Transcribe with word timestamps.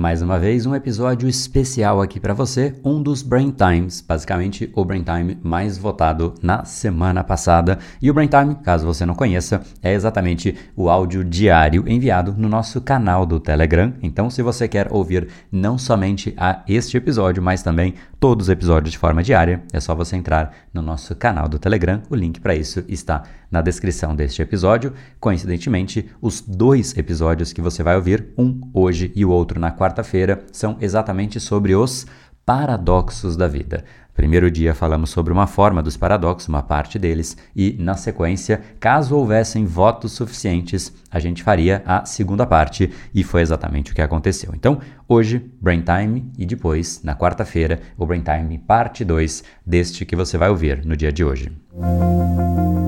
Mais 0.00 0.22
uma 0.22 0.38
vez, 0.38 0.64
um 0.64 0.74
episódio 0.74 1.28
especial 1.28 2.00
aqui 2.00 2.18
para 2.18 2.32
você, 2.32 2.74
um 2.82 3.02
dos 3.02 3.20
Brain 3.20 3.50
Times, 3.50 4.00
basicamente 4.00 4.72
o 4.74 4.82
Brain 4.82 5.04
Time 5.04 5.36
mais 5.42 5.76
votado 5.76 6.32
na 6.40 6.64
semana 6.64 7.22
passada. 7.22 7.78
E 8.00 8.10
o 8.10 8.14
Brain 8.14 8.28
Time, 8.28 8.54
caso 8.54 8.86
você 8.86 9.04
não 9.04 9.14
conheça, 9.14 9.60
é 9.82 9.92
exatamente 9.92 10.56
o 10.74 10.88
áudio 10.88 11.22
diário 11.22 11.84
enviado 11.86 12.34
no 12.34 12.48
nosso 12.48 12.80
canal 12.80 13.26
do 13.26 13.38
Telegram. 13.38 13.92
Então, 14.02 14.30
se 14.30 14.40
você 14.40 14.66
quer 14.66 14.88
ouvir 14.90 15.28
não 15.52 15.76
somente 15.76 16.32
a 16.34 16.62
este 16.66 16.96
episódio, 16.96 17.42
mas 17.42 17.62
também 17.62 17.92
todos 18.20 18.46
os 18.46 18.50
episódios 18.50 18.92
de 18.92 18.98
forma 18.98 19.22
diária, 19.22 19.62
é 19.72 19.80
só 19.80 19.94
você 19.94 20.14
entrar 20.14 20.54
no 20.74 20.82
nosso 20.82 21.16
canal 21.16 21.48
do 21.48 21.58
Telegram. 21.58 22.02
O 22.10 22.14
link 22.14 22.38
para 22.38 22.54
isso 22.54 22.84
está 22.86 23.22
na 23.50 23.62
descrição 23.62 24.14
deste 24.14 24.42
episódio. 24.42 24.92
Coincidentemente, 25.18 26.10
os 26.20 26.42
dois 26.42 26.94
episódios 26.98 27.50
que 27.54 27.62
você 27.62 27.82
vai 27.82 27.96
ouvir, 27.96 28.28
um 28.36 28.60
hoje 28.74 29.10
e 29.16 29.24
o 29.24 29.30
outro 29.30 29.58
na 29.58 29.72
quarta-feira, 29.72 30.44
são 30.52 30.76
exatamente 30.82 31.40
sobre 31.40 31.74
os 31.74 32.06
paradoxos 32.44 33.36
da 33.36 33.46
vida. 33.46 33.84
Primeiro 34.14 34.50
dia 34.50 34.74
falamos 34.74 35.08
sobre 35.08 35.32
uma 35.32 35.46
forma 35.46 35.82
dos 35.82 35.96
paradoxos, 35.96 36.48
uma 36.48 36.62
parte 36.62 36.98
deles, 36.98 37.36
e 37.56 37.74
na 37.78 37.94
sequência, 37.94 38.60
caso 38.78 39.16
houvessem 39.16 39.64
votos 39.64 40.12
suficientes, 40.12 40.92
a 41.10 41.18
gente 41.18 41.42
faria 41.42 41.82
a 41.86 42.04
segunda 42.04 42.44
parte, 42.44 42.92
e 43.14 43.24
foi 43.24 43.40
exatamente 43.40 43.92
o 43.92 43.94
que 43.94 44.02
aconteceu. 44.02 44.52
Então, 44.54 44.78
hoje, 45.08 45.50
Brain 45.60 45.82
Time, 45.82 46.30
e 46.36 46.44
depois, 46.44 47.02
na 47.02 47.14
quarta-feira, 47.16 47.80
o 47.96 48.04
Brain 48.04 48.22
Time 48.22 48.58
parte 48.58 49.04
2 49.04 49.42
deste 49.64 50.04
que 50.04 50.14
você 50.14 50.36
vai 50.36 50.50
ouvir 50.50 50.84
no 50.84 50.96
dia 50.96 51.10
de 51.10 51.24
hoje. 51.24 51.50
a 51.72 52.79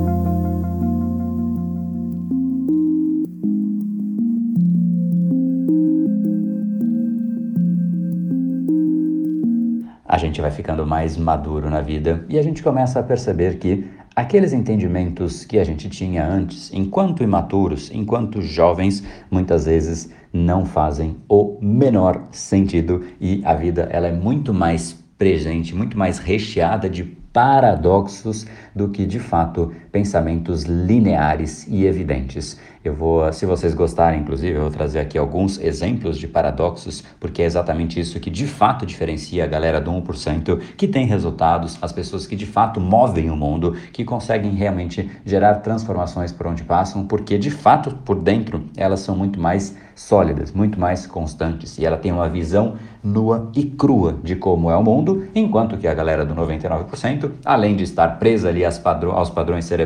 gente 10.22 10.40
vai 10.40 10.50
ficando 10.50 10.86
mais 10.86 11.16
maduro 11.16 11.68
na 11.68 11.80
vida 11.80 12.24
e 12.28 12.38
a 12.38 12.42
gente 12.42 12.62
começa 12.62 13.00
a 13.00 13.02
perceber 13.02 13.58
que 13.58 13.84
aqueles 14.14 14.52
entendimentos 14.52 15.44
que 15.44 15.58
a 15.58 15.64
gente 15.64 15.88
tinha 15.88 16.24
antes, 16.24 16.72
enquanto 16.72 17.22
imaturos, 17.22 17.90
enquanto 17.92 18.40
jovens, 18.40 19.02
muitas 19.30 19.64
vezes 19.64 20.10
não 20.32 20.64
fazem 20.64 21.16
o 21.28 21.58
menor 21.60 22.28
sentido 22.30 23.04
e 23.20 23.42
a 23.44 23.54
vida 23.54 23.88
ela 23.90 24.08
é 24.08 24.12
muito 24.12 24.54
mais 24.54 24.92
presente, 25.18 25.74
muito 25.74 25.98
mais 25.98 26.18
recheada 26.18 26.88
de 26.88 27.04
paradoxos 27.04 28.46
do 28.74 28.88
que 28.88 29.04
de 29.06 29.18
fato 29.18 29.72
pensamentos 29.92 30.62
lineares 30.62 31.66
e 31.68 31.84
evidentes. 31.84 32.58
Eu 32.82 32.94
vou, 32.94 33.32
se 33.32 33.46
vocês 33.46 33.74
gostarem, 33.74 34.20
inclusive, 34.20 34.56
eu 34.56 34.62
vou 34.62 34.70
trazer 34.70 34.98
aqui 34.98 35.16
alguns 35.16 35.60
exemplos 35.60 36.18
de 36.18 36.26
paradoxos, 36.26 37.04
porque 37.20 37.42
é 37.42 37.44
exatamente 37.44 38.00
isso 38.00 38.18
que 38.18 38.28
de 38.28 38.46
fato 38.46 38.84
diferencia 38.84 39.44
a 39.44 39.46
galera 39.46 39.80
do 39.80 39.92
1% 39.92 40.58
que 40.76 40.88
tem 40.88 41.06
resultados, 41.06 41.78
as 41.80 41.92
pessoas 41.92 42.26
que 42.26 42.34
de 42.34 42.46
fato 42.46 42.80
movem 42.80 43.30
o 43.30 43.36
mundo, 43.36 43.76
que 43.92 44.04
conseguem 44.04 44.52
realmente 44.52 45.08
gerar 45.24 45.56
transformações 45.56 46.32
por 46.32 46.48
onde 46.48 46.64
passam, 46.64 47.06
porque 47.06 47.38
de 47.38 47.50
fato 47.50 47.94
por 48.04 48.16
dentro 48.16 48.64
elas 48.76 49.00
são 49.00 49.14
muito 49.14 49.38
mais 49.38 49.76
sólidas, 49.94 50.50
muito 50.50 50.80
mais 50.80 51.06
constantes 51.06 51.78
e 51.78 51.84
ela 51.84 51.98
tem 51.98 52.10
uma 52.10 52.28
visão 52.28 52.76
nua 53.04 53.50
e 53.54 53.64
crua 53.64 54.18
de 54.22 54.34
como 54.34 54.70
é 54.70 54.76
o 54.76 54.82
mundo, 54.82 55.28
enquanto 55.34 55.76
que 55.76 55.86
a 55.86 55.94
galera 55.94 56.24
do 56.24 56.34
99%, 56.34 57.30
além 57.44 57.76
de 57.76 57.84
estar 57.84 58.18
presa 58.18 58.48
ali 58.48 58.64
aos 58.64 59.30
padrões 59.30 59.64
cerebrais 59.66 59.81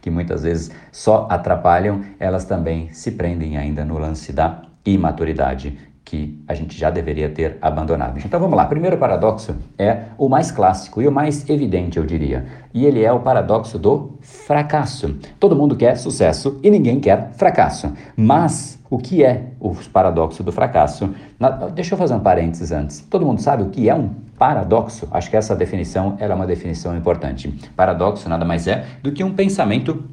que 0.00 0.10
muitas 0.10 0.42
vezes 0.42 0.70
só 0.92 1.26
atrapalham, 1.30 2.04
elas 2.18 2.44
também 2.44 2.92
se 2.92 3.12
prendem 3.12 3.56
ainda 3.56 3.84
no 3.84 3.98
lance 3.98 4.32
da 4.32 4.62
imaturidade 4.84 5.78
que 6.06 6.40
a 6.46 6.54
gente 6.54 6.78
já 6.78 6.88
deveria 6.88 7.28
ter 7.28 7.58
abandonado. 7.60 8.18
Então 8.24 8.38
vamos 8.38 8.56
lá. 8.56 8.64
Primeiro 8.64 8.96
paradoxo 8.96 9.56
é 9.76 10.04
o 10.16 10.28
mais 10.28 10.52
clássico 10.52 11.02
e 11.02 11.08
o 11.08 11.10
mais 11.10 11.50
evidente, 11.50 11.98
eu 11.98 12.06
diria. 12.06 12.46
E 12.72 12.86
ele 12.86 13.02
é 13.02 13.12
o 13.12 13.18
paradoxo 13.18 13.76
do 13.76 14.16
fracasso. 14.22 15.16
Todo 15.40 15.56
mundo 15.56 15.74
quer 15.74 15.96
sucesso 15.96 16.60
e 16.62 16.70
ninguém 16.70 17.00
quer 17.00 17.32
fracasso. 17.32 17.92
Mas 18.16 18.78
o 18.88 18.98
que 18.98 19.24
é 19.24 19.46
o 19.58 19.74
paradoxo 19.92 20.44
do 20.44 20.52
fracasso? 20.52 21.12
Na, 21.40 21.50
deixa 21.50 21.94
eu 21.94 21.98
fazer 21.98 22.14
um 22.14 22.20
parênteses 22.20 22.70
antes. 22.70 23.00
Todo 23.10 23.26
mundo 23.26 23.40
sabe 23.40 23.64
o 23.64 23.70
que 23.70 23.88
é 23.88 23.94
um 23.94 24.10
paradoxo? 24.38 25.08
Acho 25.10 25.28
que 25.28 25.36
essa 25.36 25.56
definição 25.56 26.16
é 26.20 26.32
uma 26.32 26.46
definição 26.46 26.96
importante. 26.96 27.52
Paradoxo 27.74 28.28
nada 28.28 28.44
mais 28.44 28.68
é 28.68 28.86
do 29.02 29.10
que 29.10 29.24
um 29.24 29.34
pensamento 29.34 30.04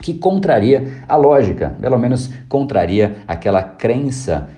que 0.00 0.14
contraria 0.14 1.02
a 1.08 1.16
lógica, 1.16 1.74
pelo 1.80 1.98
menos 1.98 2.30
contraria 2.48 3.18
aquela 3.26 3.62
crença 3.62 4.48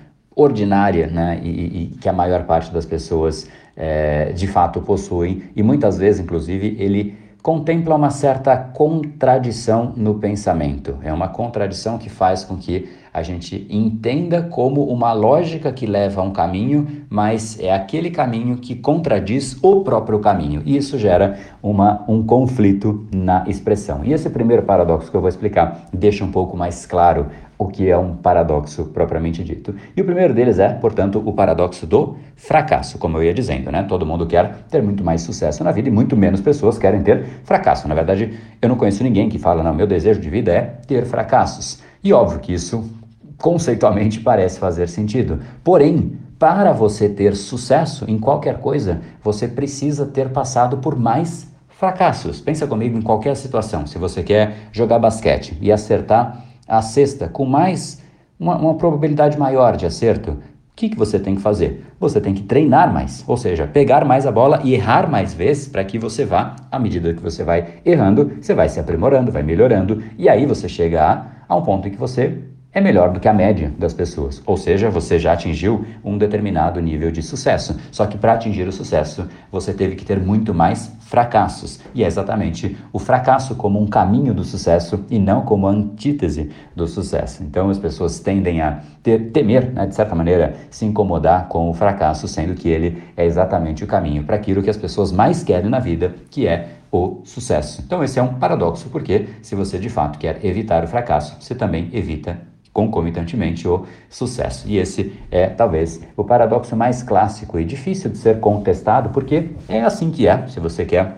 ordinária, 0.41 1.07
né, 1.07 1.39
e, 1.43 1.49
e 1.49 1.97
que 1.99 2.07
a 2.07 2.13
maior 2.13 2.43
parte 2.45 2.71
das 2.71 2.85
pessoas 2.85 3.47
é, 3.75 4.31
de 4.33 4.47
fato 4.47 4.81
possuem, 4.81 5.43
e 5.55 5.63
muitas 5.63 5.97
vezes, 5.97 6.21
inclusive, 6.21 6.75
ele 6.79 7.17
contempla 7.41 7.95
uma 7.95 8.09
certa 8.09 8.57
contradição 8.57 9.93
no 9.95 10.15
pensamento. 10.15 10.97
É 11.01 11.11
uma 11.13 11.29
contradição 11.29 11.97
que 11.97 12.09
faz 12.09 12.43
com 12.43 12.57
que 12.57 12.89
a 13.13 13.23
gente 13.23 13.65
entenda 13.69 14.41
como 14.43 14.83
uma 14.83 15.13
lógica 15.13 15.71
que 15.71 15.85
leva 15.85 16.21
a 16.21 16.23
um 16.23 16.31
caminho, 16.31 17.05
mas 17.09 17.57
é 17.59 17.73
aquele 17.73 18.11
caminho 18.11 18.57
que 18.57 18.75
contradiz 18.75 19.57
o 19.63 19.81
próprio 19.81 20.19
caminho. 20.19 20.61
E 20.65 20.75
isso 20.75 20.97
gera 20.99 21.39
uma, 21.63 22.03
um 22.07 22.21
conflito 22.23 23.07
na 23.11 23.45
expressão. 23.47 24.01
E 24.03 24.13
esse 24.13 24.29
primeiro 24.29 24.63
paradoxo 24.63 25.09
que 25.09 25.15
eu 25.15 25.21
vou 25.21 25.29
explicar 25.29 25.85
deixa 25.93 26.23
um 26.23 26.31
pouco 26.31 26.55
mais 26.55 26.85
claro 26.85 27.27
o 27.59 27.67
que 27.67 27.89
é 27.89 27.97
um 27.97 28.15
paradoxo 28.15 28.85
propriamente 28.85 29.43
dito. 29.43 29.75
E 29.95 30.01
o 30.01 30.05
primeiro 30.05 30.33
deles 30.33 30.59
é, 30.59 30.69
portanto, 30.69 31.21
o 31.23 31.33
paradoxo 31.33 31.85
do 31.85 32.15
fracasso, 32.33 32.97
como 32.97 33.17
eu 33.17 33.23
ia 33.25 33.33
dizendo, 33.33 33.69
né? 33.69 33.83
Todo 33.83 34.05
mundo 34.05 34.25
quer 34.25 34.59
ter 34.69 34.81
muito 34.81 35.03
mais 35.03 35.21
sucesso 35.21 35.61
na 35.61 35.71
vida 35.73 35.89
e 35.89 35.91
muito 35.91 36.15
menos 36.15 36.39
pessoas 36.39 36.77
querem 36.77 37.03
ter 37.03 37.25
fracasso. 37.43 37.85
Na 37.85 37.93
verdade, 37.93 38.33
eu 38.61 38.69
não 38.69 38.77
conheço 38.77 39.03
ninguém 39.03 39.27
que 39.27 39.37
fala, 39.37 39.61
não, 39.61 39.73
meu 39.73 39.85
desejo 39.85 40.21
de 40.21 40.29
vida 40.29 40.53
é 40.53 40.61
ter 40.87 41.05
fracassos. 41.05 41.83
E 42.01 42.13
óbvio 42.13 42.39
que 42.39 42.53
isso 42.53 42.89
conceitualmente 43.37 44.21
parece 44.21 44.57
fazer 44.57 44.87
sentido. 44.87 45.39
Porém, 45.61 46.17
para 46.39 46.71
você 46.71 47.09
ter 47.09 47.35
sucesso 47.35 48.05
em 48.07 48.17
qualquer 48.17 48.59
coisa, 48.59 49.01
você 49.21 49.49
precisa 49.49 50.05
ter 50.05 50.29
passado 50.29 50.77
por 50.77 50.97
mais 50.97 51.45
fracassos. 51.67 52.39
Pensa 52.39 52.65
comigo 52.65 52.97
em 52.97 53.01
qualquer 53.01 53.35
situação. 53.35 53.85
Se 53.85 53.97
você 53.97 54.23
quer 54.23 54.69
jogar 54.71 54.97
basquete 54.97 55.57
e 55.61 55.69
acertar 55.73 56.45
a 56.69 56.81
cesta 56.81 57.27
com 57.27 57.45
mais 57.45 58.01
uma, 58.39 58.55
uma 58.55 58.75
probabilidade 58.75 59.37
maior 59.37 59.75
de 59.75 59.85
acerto, 59.85 60.31
o 60.31 60.75
que, 60.75 60.89
que 60.89 60.97
você 60.97 61.19
tem 61.19 61.35
que 61.35 61.41
fazer? 61.41 61.85
Você 61.99 62.21
tem 62.21 62.33
que 62.33 62.43
treinar 62.43 62.93
mais, 62.93 63.21
ou 63.27 63.35
seja, 63.35 63.67
pegar 63.67 64.05
mais 64.05 64.25
a 64.25 64.31
bola 64.31 64.61
e 64.63 64.73
errar 64.73 65.09
mais 65.09 65.33
vezes 65.33 65.67
para 65.67 65.83
que 65.83 65.99
você 65.99 66.23
vá, 66.23 66.55
à 66.71 66.79
medida 66.79 67.13
que 67.13 67.21
você 67.21 67.43
vai 67.43 67.81
errando, 67.83 68.31
você 68.39 68.53
vai 68.53 68.69
se 68.69 68.79
aprimorando, 68.79 69.31
vai 69.31 69.43
melhorando, 69.43 70.01
e 70.17 70.29
aí 70.29 70.45
você 70.45 70.69
chega 70.69 71.03
a, 71.03 71.25
a 71.49 71.57
um 71.57 71.63
ponto 71.63 71.87
em 71.87 71.91
que 71.91 71.97
você 71.97 72.37
é 72.71 72.79
melhor 72.79 73.11
do 73.11 73.19
que 73.19 73.27
a 73.27 73.33
média 73.33 73.73
das 73.79 73.93
pessoas. 73.93 74.43
Ou 74.45 74.55
seja, 74.55 74.89
você 74.89 75.17
já 75.17 75.33
atingiu 75.33 75.85
um 76.03 76.17
determinado 76.17 76.79
nível 76.79 77.11
de 77.11 77.23
sucesso. 77.23 77.75
Só 77.91 78.05
que 78.05 78.17
para 78.17 78.33
atingir 78.33 78.67
o 78.67 78.71
sucesso, 78.71 79.27
você 79.51 79.73
teve 79.73 79.95
que 79.95 80.05
ter 80.05 80.19
muito 80.19 80.53
mais 80.53 80.91
fracassos. 81.01 81.79
E 81.95 82.03
é 82.03 82.07
exatamente 82.07 82.77
o 82.93 82.99
fracasso 82.99 83.55
como 83.55 83.81
um 83.81 83.87
caminho 83.87 84.35
do 84.35 84.43
sucesso 84.43 85.03
e 85.09 85.17
não 85.17 85.41
como 85.41 85.67
a 85.67 85.71
antítese 85.71 86.51
do 86.75 86.87
sucesso. 86.87 87.43
Então 87.43 87.69
as 87.71 87.79
pessoas 87.79 88.19
tendem 88.19 88.61
a 88.61 88.81
ter, 89.01 89.31
temer, 89.31 89.71
né, 89.73 89.87
de 89.87 89.95
certa 89.95 90.13
maneira, 90.13 90.53
se 90.69 90.85
incomodar 90.85 91.47
com 91.47 91.69
o 91.69 91.73
fracasso, 91.73 92.27
sendo 92.27 92.53
que 92.53 92.69
ele 92.69 93.01
é 93.17 93.25
exatamente 93.25 93.83
o 93.83 93.87
caminho 93.87 94.23
para 94.23 94.35
aquilo 94.35 94.61
que 94.61 94.69
as 94.69 94.77
pessoas 94.77 95.11
mais 95.11 95.43
querem 95.43 95.69
na 95.69 95.79
vida, 95.79 96.13
que 96.29 96.45
é 96.45 96.78
o 96.91 97.21
sucesso. 97.23 97.81
Então 97.85 98.03
esse 98.03 98.19
é 98.19 98.23
um 98.23 98.35
paradoxo, 98.35 98.89
porque 98.89 99.27
se 99.41 99.55
você 99.55 99.77
de 99.77 99.89
fato 99.89 100.17
quer 100.17 100.43
evitar 100.45 100.83
o 100.83 100.87
fracasso, 100.87 101.37
você 101.39 101.53
também 101.53 101.89
evita 101.93 102.39
concomitantemente 102.71 103.67
o 103.67 103.85
sucesso. 104.09 104.67
E 104.67 104.77
esse 104.77 105.13
é 105.31 105.47
talvez 105.47 106.01
o 106.15 106.23
paradoxo 106.23 106.75
mais 106.75 107.03
clássico 107.03 107.59
e 107.59 107.65
difícil 107.65 108.11
de 108.11 108.17
ser 108.17 108.39
contestado, 108.39 109.09
porque 109.09 109.49
é 109.67 109.81
assim 109.81 110.11
que 110.11 110.27
é. 110.27 110.47
Se 110.47 110.59
você 110.59 110.85
quer 110.85 111.17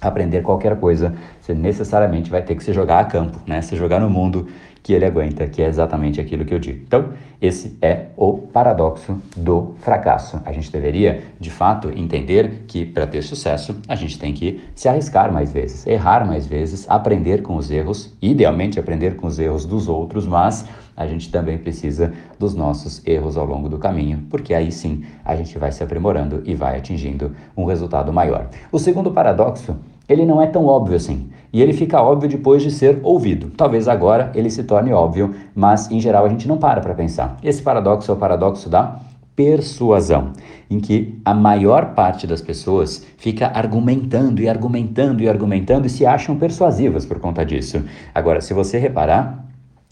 aprender 0.00 0.42
qualquer 0.42 0.76
coisa, 0.78 1.14
você 1.40 1.54
necessariamente 1.54 2.30
vai 2.30 2.42
ter 2.42 2.54
que 2.54 2.64
se 2.64 2.72
jogar 2.72 3.00
a 3.00 3.04
campo, 3.04 3.38
né? 3.46 3.62
Se 3.62 3.76
jogar 3.76 4.00
no 4.00 4.10
mundo 4.10 4.48
que 4.86 4.92
ele 4.92 5.04
aguenta, 5.04 5.48
que 5.48 5.60
é 5.60 5.66
exatamente 5.66 6.20
aquilo 6.20 6.44
que 6.44 6.54
eu 6.54 6.60
digo. 6.60 6.78
Então, 6.86 7.08
esse 7.42 7.76
é 7.82 8.06
o 8.16 8.34
paradoxo 8.34 9.20
do 9.36 9.74
fracasso. 9.80 10.40
A 10.44 10.52
gente 10.52 10.70
deveria, 10.70 11.24
de 11.40 11.50
fato, 11.50 11.90
entender 11.90 12.62
que 12.68 12.84
para 12.86 13.04
ter 13.04 13.22
sucesso, 13.22 13.80
a 13.88 13.96
gente 13.96 14.16
tem 14.16 14.32
que 14.32 14.62
se 14.76 14.88
arriscar 14.88 15.32
mais 15.32 15.52
vezes, 15.52 15.84
errar 15.88 16.24
mais 16.24 16.46
vezes, 16.46 16.88
aprender 16.88 17.42
com 17.42 17.56
os 17.56 17.68
erros, 17.68 18.16
idealmente 18.22 18.78
aprender 18.78 19.16
com 19.16 19.26
os 19.26 19.40
erros 19.40 19.66
dos 19.66 19.88
outros, 19.88 20.24
mas 20.24 20.64
a 20.96 21.04
gente 21.04 21.32
também 21.32 21.58
precisa 21.58 22.12
dos 22.38 22.54
nossos 22.54 23.04
erros 23.04 23.36
ao 23.36 23.44
longo 23.44 23.68
do 23.68 23.78
caminho, 23.78 24.22
porque 24.30 24.54
aí 24.54 24.70
sim 24.70 25.04
a 25.24 25.34
gente 25.34 25.58
vai 25.58 25.72
se 25.72 25.82
aprimorando 25.82 26.44
e 26.46 26.54
vai 26.54 26.78
atingindo 26.78 27.34
um 27.56 27.64
resultado 27.64 28.12
maior. 28.12 28.48
O 28.70 28.78
segundo 28.78 29.10
paradoxo 29.10 29.76
ele 30.08 30.24
não 30.24 30.40
é 30.40 30.46
tão 30.46 30.66
óbvio 30.66 30.96
assim. 30.96 31.30
E 31.52 31.62
ele 31.62 31.72
fica 31.72 32.02
óbvio 32.02 32.28
depois 32.28 32.62
de 32.62 32.70
ser 32.70 33.00
ouvido. 33.02 33.50
Talvez 33.56 33.88
agora 33.88 34.30
ele 34.34 34.50
se 34.50 34.64
torne 34.64 34.92
óbvio, 34.92 35.34
mas 35.54 35.90
em 35.90 36.00
geral 36.00 36.26
a 36.26 36.28
gente 36.28 36.46
não 36.46 36.58
para 36.58 36.80
para 36.80 36.94
pensar. 36.94 37.36
Esse 37.42 37.62
paradoxo 37.62 38.10
é 38.10 38.14
o 38.14 38.18
paradoxo 38.18 38.68
da 38.68 39.00
persuasão, 39.34 40.32
em 40.68 40.80
que 40.80 41.20
a 41.24 41.34
maior 41.34 41.94
parte 41.94 42.26
das 42.26 42.40
pessoas 42.40 43.06
fica 43.18 43.48
argumentando 43.54 44.40
e 44.40 44.48
argumentando 44.48 45.22
e 45.22 45.28
argumentando 45.28 45.86
e 45.86 45.90
se 45.90 46.06
acham 46.06 46.36
persuasivas 46.36 47.04
por 47.04 47.20
conta 47.20 47.44
disso. 47.44 47.84
Agora, 48.14 48.40
se 48.40 48.54
você 48.54 48.78
reparar, 48.78 49.46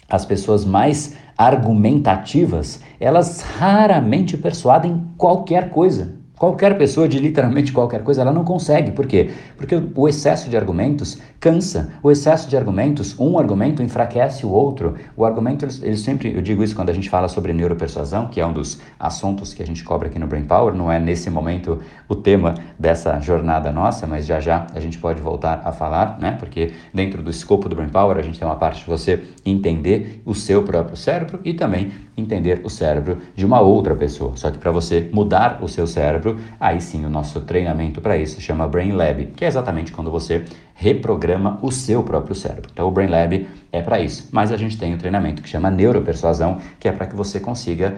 as 0.08 0.24
pessoas 0.24 0.64
mais 0.64 1.16
argumentativas, 1.36 2.80
elas 3.00 3.42
raramente 3.42 4.36
persuadem 4.36 5.04
qualquer 5.16 5.70
coisa. 5.70 6.23
Qualquer 6.36 6.76
pessoa 6.76 7.08
de 7.08 7.20
literalmente 7.20 7.72
qualquer 7.72 8.02
coisa, 8.02 8.22
ela 8.22 8.32
não 8.32 8.44
consegue. 8.44 8.90
Por 8.90 9.06
quê? 9.06 9.30
Porque 9.56 9.80
o 9.94 10.08
excesso 10.08 10.50
de 10.50 10.56
argumentos 10.56 11.16
cansa. 11.38 11.92
O 12.02 12.10
excesso 12.10 12.48
de 12.48 12.56
argumentos, 12.56 13.14
um 13.20 13.38
argumento 13.38 13.82
enfraquece 13.82 14.44
o 14.44 14.50
outro. 14.50 14.96
O 15.16 15.24
argumento, 15.24 15.64
ele 15.82 15.96
sempre, 15.96 16.34
eu 16.34 16.42
digo 16.42 16.64
isso 16.64 16.74
quando 16.74 16.90
a 16.90 16.92
gente 16.92 17.08
fala 17.08 17.28
sobre 17.28 17.52
neuropersuasão, 17.52 18.28
que 18.28 18.40
é 18.40 18.46
um 18.46 18.52
dos 18.52 18.80
assuntos 18.98 19.54
que 19.54 19.62
a 19.62 19.66
gente 19.66 19.84
cobra 19.84 20.08
aqui 20.08 20.18
no 20.18 20.26
Brain 20.26 20.44
Power, 20.44 20.74
não 20.74 20.90
é 20.90 20.98
nesse 20.98 21.30
momento 21.30 21.80
o 22.08 22.16
tema 22.16 22.54
dessa 22.78 23.20
jornada 23.20 23.70
nossa, 23.70 24.06
mas 24.06 24.26
já 24.26 24.40
já 24.40 24.66
a 24.74 24.80
gente 24.80 24.98
pode 24.98 25.20
voltar 25.20 25.62
a 25.64 25.70
falar, 25.70 26.18
né? 26.18 26.36
Porque 26.38 26.72
dentro 26.92 27.22
do 27.22 27.30
escopo 27.30 27.68
do 27.68 27.76
Brain 27.76 27.90
Power, 27.90 28.16
a 28.16 28.22
gente 28.22 28.38
tem 28.38 28.48
uma 28.48 28.56
parte 28.56 28.80
de 28.80 28.86
você 28.86 29.22
entender 29.44 30.22
o 30.24 30.34
seu 30.34 30.62
próprio 30.62 30.96
cérebro 30.96 31.38
e 31.44 31.52
também 31.52 31.92
entender 32.16 32.60
o 32.64 32.70
cérebro 32.70 33.18
de 33.34 33.44
uma 33.44 33.60
outra 33.60 33.94
pessoa. 33.94 34.32
Só 34.36 34.50
que 34.50 34.58
para 34.58 34.70
você 34.70 35.10
mudar 35.12 35.58
o 35.60 35.68
seu 35.68 35.86
cérebro, 35.86 36.23
aí 36.58 36.80
sim 36.80 37.04
o 37.04 37.10
nosso 37.10 37.40
treinamento 37.40 38.00
para 38.00 38.16
isso 38.16 38.40
chama 38.40 38.68
Brain 38.68 38.92
Lab, 38.92 39.26
que 39.36 39.44
é 39.44 39.48
exatamente 39.48 39.92
quando 39.92 40.10
você 40.10 40.44
reprograma 40.74 41.58
o 41.62 41.70
seu 41.70 42.02
próprio 42.02 42.34
cérebro. 42.34 42.70
Então 42.72 42.88
o 42.88 42.90
Brain 42.90 43.08
Lab 43.08 43.46
é 43.72 43.82
para 43.82 44.00
isso. 44.00 44.28
Mas 44.32 44.52
a 44.52 44.56
gente 44.56 44.78
tem 44.78 44.94
um 44.94 44.98
treinamento 44.98 45.42
que 45.42 45.48
chama 45.48 45.70
neuropersuasão, 45.70 46.58
que 46.78 46.88
é 46.88 46.92
para 46.92 47.06
que 47.06 47.14
você 47.14 47.38
consiga 47.40 47.96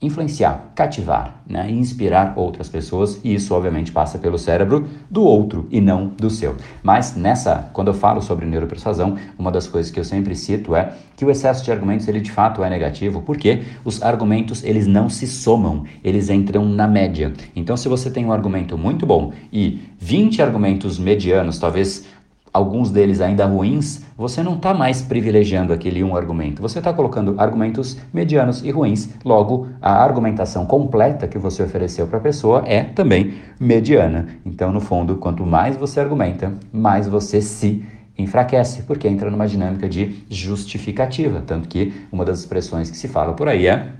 influenciar, 0.00 0.72
cativar 0.74 1.38
né, 1.48 1.70
inspirar 1.70 2.34
outras 2.36 2.68
pessoas, 2.68 3.18
e 3.24 3.34
isso 3.34 3.54
obviamente 3.54 3.90
passa 3.90 4.18
pelo 4.18 4.38
cérebro 4.38 4.86
do 5.10 5.22
outro 5.22 5.66
e 5.70 5.80
não 5.80 6.08
do 6.08 6.28
seu. 6.28 6.54
Mas 6.82 7.16
nessa, 7.16 7.70
quando 7.72 7.88
eu 7.88 7.94
falo 7.94 8.20
sobre 8.20 8.44
neuropersuasão, 8.44 9.16
uma 9.38 9.50
das 9.50 9.66
coisas 9.66 9.90
que 9.90 9.98
eu 9.98 10.04
sempre 10.04 10.36
cito 10.36 10.76
é 10.76 10.92
que 11.16 11.24
o 11.24 11.30
excesso 11.30 11.64
de 11.64 11.72
argumentos 11.72 12.06
ele 12.06 12.20
de 12.20 12.30
fato 12.30 12.62
é 12.62 12.68
negativo, 12.68 13.22
porque 13.22 13.62
os 13.84 14.02
argumentos 14.02 14.62
eles 14.62 14.86
não 14.86 15.08
se 15.08 15.26
somam, 15.26 15.84
eles 16.04 16.28
entram 16.28 16.64
na 16.66 16.86
média. 16.86 17.32
Então 17.56 17.76
se 17.76 17.88
você 17.88 18.10
tem 18.10 18.26
um 18.26 18.32
argumento 18.32 18.76
muito 18.76 19.06
bom 19.06 19.32
e 19.50 19.80
20 19.98 20.42
argumentos 20.42 20.98
medianos, 20.98 21.58
talvez 21.58 22.06
alguns 22.52 22.90
deles 22.90 23.20
ainda 23.20 23.46
ruins, 23.46 24.02
você 24.18 24.42
não 24.42 24.56
está 24.56 24.74
mais 24.74 25.00
privilegiando 25.00 25.72
aquele 25.72 26.02
um 26.02 26.16
argumento. 26.16 26.60
Você 26.60 26.80
está 26.80 26.92
colocando 26.92 27.36
argumentos 27.38 27.96
medianos 28.12 28.64
e 28.64 28.70
ruins. 28.72 29.08
Logo, 29.24 29.68
a 29.80 30.02
argumentação 30.02 30.66
completa 30.66 31.28
que 31.28 31.38
você 31.38 31.62
ofereceu 31.62 32.08
para 32.08 32.18
a 32.18 32.20
pessoa 32.20 32.64
é 32.66 32.82
também 32.82 33.34
mediana. 33.60 34.26
Então, 34.44 34.72
no 34.72 34.80
fundo, 34.80 35.14
quanto 35.18 35.46
mais 35.46 35.76
você 35.76 36.00
argumenta, 36.00 36.52
mais 36.72 37.06
você 37.06 37.40
se 37.40 37.84
enfraquece, 38.18 38.82
porque 38.82 39.06
entra 39.06 39.30
numa 39.30 39.46
dinâmica 39.46 39.88
de 39.88 40.24
justificativa. 40.28 41.40
Tanto 41.46 41.68
que 41.68 41.94
uma 42.10 42.24
das 42.24 42.40
expressões 42.40 42.90
que 42.90 42.96
se 42.96 43.06
fala 43.06 43.34
por 43.34 43.48
aí 43.48 43.68
é 43.68 43.92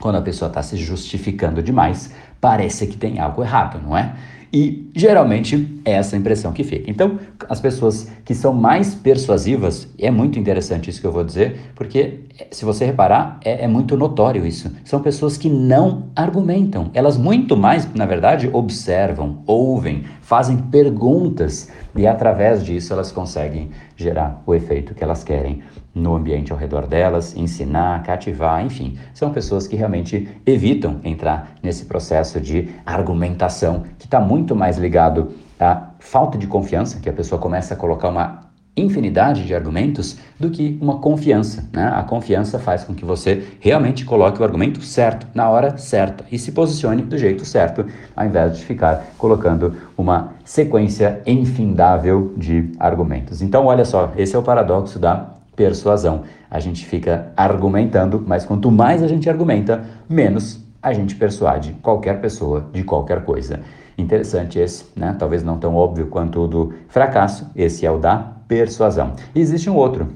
quando 0.00 0.16
a 0.16 0.22
pessoa 0.22 0.48
está 0.48 0.64
se 0.64 0.76
justificando 0.76 1.62
demais, 1.62 2.12
parece 2.40 2.88
que 2.88 2.96
tem 2.96 3.20
algo 3.20 3.42
errado, 3.42 3.80
não 3.80 3.96
é? 3.96 4.14
E 4.52 4.90
geralmente 4.94 5.80
é 5.84 5.92
essa 5.92 6.16
impressão 6.16 6.52
que 6.52 6.64
fica. 6.64 6.90
Então, 6.90 7.20
as 7.48 7.60
pessoas 7.60 8.10
que 8.24 8.34
são 8.34 8.52
mais 8.52 8.94
persuasivas, 8.94 9.88
é 9.96 10.10
muito 10.10 10.38
interessante 10.38 10.90
isso 10.90 11.00
que 11.00 11.06
eu 11.06 11.12
vou 11.12 11.22
dizer, 11.22 11.72
porque 11.76 12.20
eh, 12.36 12.48
se 12.50 12.64
você 12.64 12.84
reparar, 12.84 13.38
é, 13.44 13.64
é 13.64 13.68
muito 13.68 13.96
notório 13.96 14.44
isso. 14.44 14.70
São 14.84 15.00
pessoas 15.00 15.36
que 15.36 15.48
não 15.48 16.10
argumentam. 16.16 16.90
Elas 16.94 17.16
muito 17.16 17.56
mais, 17.56 17.92
na 17.94 18.06
verdade, 18.06 18.50
observam, 18.52 19.42
ouvem, 19.46 20.04
fazem 20.20 20.56
perguntas 20.56 21.70
e 21.94 22.06
através 22.06 22.64
disso 22.64 22.92
elas 22.92 23.12
conseguem 23.12 23.70
gerar 23.96 24.42
o 24.44 24.54
efeito 24.54 24.94
que 24.94 25.04
elas 25.04 25.22
querem 25.22 25.62
no 25.94 26.14
ambiente 26.14 26.52
ao 26.52 26.58
redor 26.58 26.86
delas, 26.86 27.36
ensinar, 27.36 28.02
cativar, 28.02 28.64
enfim. 28.64 28.98
São 29.12 29.32
pessoas 29.32 29.66
que 29.66 29.76
realmente 29.76 30.28
evitam 30.46 31.00
entrar 31.04 31.52
nesse 31.62 31.84
processo 31.84 32.40
de 32.40 32.70
argumentação 32.86 33.84
que 33.98 34.06
está 34.06 34.20
muito 34.20 34.54
mais 34.54 34.78
ligado 34.78 35.32
à 35.58 35.90
falta 35.98 36.38
de 36.38 36.46
confiança, 36.46 37.00
que 37.00 37.08
a 37.08 37.12
pessoa 37.12 37.40
começa 37.40 37.74
a 37.74 37.76
colocar 37.76 38.08
uma 38.08 38.50
infinidade 38.76 39.46
de 39.46 39.54
argumentos 39.54 40.16
do 40.38 40.48
que 40.48 40.78
uma 40.80 40.98
confiança. 40.98 41.68
Né? 41.72 41.90
A 41.94 42.02
confiança 42.02 42.58
faz 42.58 42.84
com 42.84 42.94
que 42.94 43.04
você 43.04 43.44
realmente 43.58 44.04
coloque 44.04 44.40
o 44.40 44.44
argumento 44.44 44.80
certo, 44.82 45.26
na 45.34 45.50
hora 45.50 45.76
certa, 45.76 46.24
e 46.30 46.38
se 46.38 46.52
posicione 46.52 47.02
do 47.02 47.18
jeito 47.18 47.44
certo, 47.44 47.84
ao 48.14 48.26
invés 48.26 48.58
de 48.58 48.64
ficar 48.64 49.06
colocando 49.18 49.74
uma 49.98 50.34
sequência 50.44 51.20
infindável 51.26 52.32
de 52.36 52.70
argumentos. 52.78 53.42
Então, 53.42 53.66
olha 53.66 53.84
só, 53.84 54.12
esse 54.16 54.34
é 54.34 54.38
o 54.38 54.42
paradoxo 54.42 54.98
da 54.98 55.39
persuasão. 55.60 56.22
A 56.50 56.58
gente 56.58 56.86
fica 56.86 57.32
argumentando, 57.36 58.24
mas 58.26 58.46
quanto 58.46 58.70
mais 58.70 59.02
a 59.02 59.06
gente 59.06 59.28
argumenta, 59.28 59.84
menos 60.08 60.64
a 60.82 60.94
gente 60.94 61.14
persuade 61.14 61.76
qualquer 61.82 62.18
pessoa 62.18 62.64
de 62.72 62.82
qualquer 62.82 63.26
coisa. 63.26 63.60
Interessante 63.98 64.58
esse, 64.58 64.86
né? 64.96 65.14
Talvez 65.18 65.42
não 65.42 65.58
tão 65.58 65.74
óbvio 65.76 66.06
quanto 66.06 66.40
o 66.40 66.48
do 66.48 66.72
fracasso, 66.88 67.50
esse 67.54 67.84
é 67.84 67.90
o 67.90 67.98
da 67.98 68.16
persuasão. 68.48 69.12
E 69.34 69.40
existe 69.40 69.68
um 69.68 69.76
outro. 69.76 70.08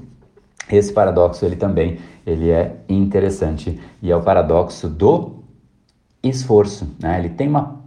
Esse 0.67 0.91
paradoxo 0.91 1.45
ele 1.45 1.55
também 1.55 1.99
ele 2.25 2.49
é 2.49 2.77
interessante 2.89 3.79
e 4.01 4.09
é 4.09 4.15
o 4.15 4.21
paradoxo 4.23 4.89
do 4.89 5.43
esforço, 6.23 6.87
né? 6.99 7.19
Ele 7.19 7.29
tem 7.29 7.47
uma 7.47 7.85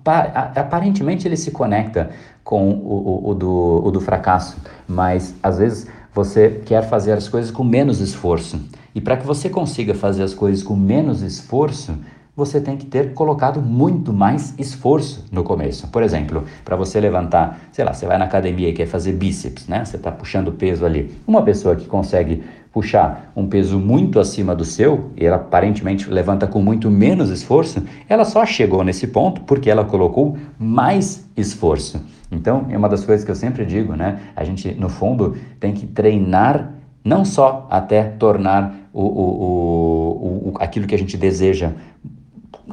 aparentemente 0.54 1.26
ele 1.26 1.36
se 1.36 1.50
conecta 1.50 2.10
com 2.42 2.70
o, 2.70 2.72
o, 2.72 3.30
o, 3.30 3.34
do, 3.34 3.82
o 3.84 3.90
do 3.90 4.00
fracasso, 4.00 4.56
mas 4.86 5.34
às 5.42 5.58
vezes 5.58 5.86
você 6.14 6.60
quer 6.64 6.88
fazer 6.88 7.12
as 7.12 7.28
coisas 7.28 7.50
com 7.50 7.64
menos 7.64 8.00
esforço. 8.00 8.60
E 8.94 9.00
para 9.00 9.16
que 9.16 9.26
você 9.26 9.48
consiga 9.48 9.94
fazer 9.94 10.22
as 10.22 10.34
coisas 10.34 10.62
com 10.62 10.74
menos 10.74 11.22
esforço, 11.22 11.94
você 12.38 12.60
tem 12.60 12.76
que 12.76 12.86
ter 12.86 13.14
colocado 13.14 13.60
muito 13.60 14.12
mais 14.12 14.54
esforço 14.56 15.24
no 15.32 15.42
começo. 15.42 15.88
Por 15.88 16.04
exemplo, 16.04 16.44
para 16.64 16.76
você 16.76 17.00
levantar, 17.00 17.58
sei 17.72 17.84
lá, 17.84 17.92
você 17.92 18.06
vai 18.06 18.16
na 18.16 18.26
academia 18.26 18.68
e 18.68 18.72
quer 18.72 18.86
fazer 18.86 19.12
bíceps, 19.12 19.66
né? 19.66 19.84
Você 19.84 19.96
está 19.96 20.12
puxando 20.12 20.52
peso 20.52 20.86
ali. 20.86 21.12
Uma 21.26 21.42
pessoa 21.42 21.74
que 21.74 21.86
consegue 21.86 22.44
puxar 22.72 23.32
um 23.34 23.48
peso 23.48 23.80
muito 23.80 24.20
acima 24.20 24.54
do 24.54 24.64
seu, 24.64 25.10
e 25.16 25.26
ela 25.26 25.34
aparentemente 25.34 26.08
levanta 26.08 26.46
com 26.46 26.62
muito 26.62 26.88
menos 26.88 27.28
esforço, 27.28 27.82
ela 28.08 28.24
só 28.24 28.46
chegou 28.46 28.84
nesse 28.84 29.08
ponto 29.08 29.40
porque 29.40 29.68
ela 29.68 29.84
colocou 29.84 30.38
mais 30.56 31.28
esforço. 31.36 32.00
Então, 32.30 32.66
é 32.68 32.76
uma 32.76 32.88
das 32.88 33.04
coisas 33.04 33.24
que 33.24 33.30
eu 33.30 33.34
sempre 33.34 33.64
digo, 33.64 33.94
né? 33.94 34.20
A 34.36 34.44
gente, 34.44 34.74
no 34.74 34.88
fundo, 34.88 35.36
tem 35.58 35.72
que 35.72 35.86
treinar 35.86 36.74
não 37.04 37.24
só 37.24 37.66
até 37.70 38.04
tornar 38.04 38.74
o, 38.92 39.02
o, 39.02 39.06
o, 39.06 40.48
o, 40.50 40.54
aquilo 40.58 40.86
que 40.86 40.94
a 40.94 40.98
gente 40.98 41.16
deseja 41.16 41.72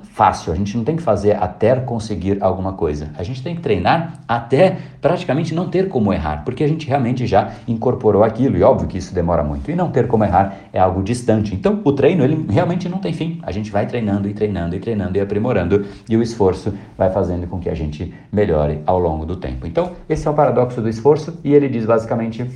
fácil, 0.04 0.52
a 0.52 0.56
gente 0.56 0.75
não 0.78 0.84
tem 0.84 0.96
que 0.96 1.02
fazer 1.02 1.36
até 1.42 1.75
conseguir 1.75 2.38
alguma 2.42 2.74
coisa. 2.74 3.10
A 3.18 3.24
gente 3.24 3.42
tem 3.42 3.56
que 3.56 3.62
treinar 3.62 4.20
até 4.28 4.78
praticamente 5.02 5.54
não 5.54 5.68
ter 5.68 5.88
como 5.88 6.14
errar, 6.14 6.44
porque 6.44 6.64
a 6.64 6.68
gente 6.68 6.88
realmente 6.88 7.25
já 7.25 7.52
incorporou 7.68 8.24
aquilo, 8.24 8.58
e 8.58 8.64
óbvio 8.64 8.88
que 8.88 8.98
isso 8.98 9.14
demora 9.14 9.44
muito. 9.44 9.70
E 9.70 9.75
não 9.75 9.92
ter 9.92 10.08
como 10.08 10.24
errar 10.24 10.58
é 10.72 10.80
algo 10.80 11.04
distante. 11.04 11.54
Então, 11.54 11.82
o 11.84 11.92
treino, 11.92 12.24
ele 12.24 12.46
realmente 12.50 12.90
não 12.90 13.00
tem 13.00 13.14
fim. 13.14 13.40
A 13.44 13.52
gente 13.52 13.72
vai 13.72 13.86
treinando 13.86 14.28
e 14.28 14.34
treinando 14.34 14.75
e 14.75 14.80
treinando 14.80 15.18
e 15.18 15.22
aprimorando, 15.22 15.86
e 16.10 16.18
o 16.18 16.22
esforço 16.22 16.74
vai 16.98 17.12
fazendo 17.12 17.48
com 17.48 17.60
que 17.60 17.70
a 17.70 17.75
gente 17.75 18.14
melhore 18.32 18.82
ao 18.86 19.00
longo 19.00 19.25
do 19.25 19.36
tempo. 19.36 19.68
Então, 19.68 19.92
esse 20.08 20.28
é 20.28 20.32
o 20.32 20.34
paradoxo 20.34 20.82
do 20.82 20.90
esforço, 20.90 21.40
e 21.44 21.54
ele 21.54 21.70
diz 21.70 21.86
basicamente 21.86 22.50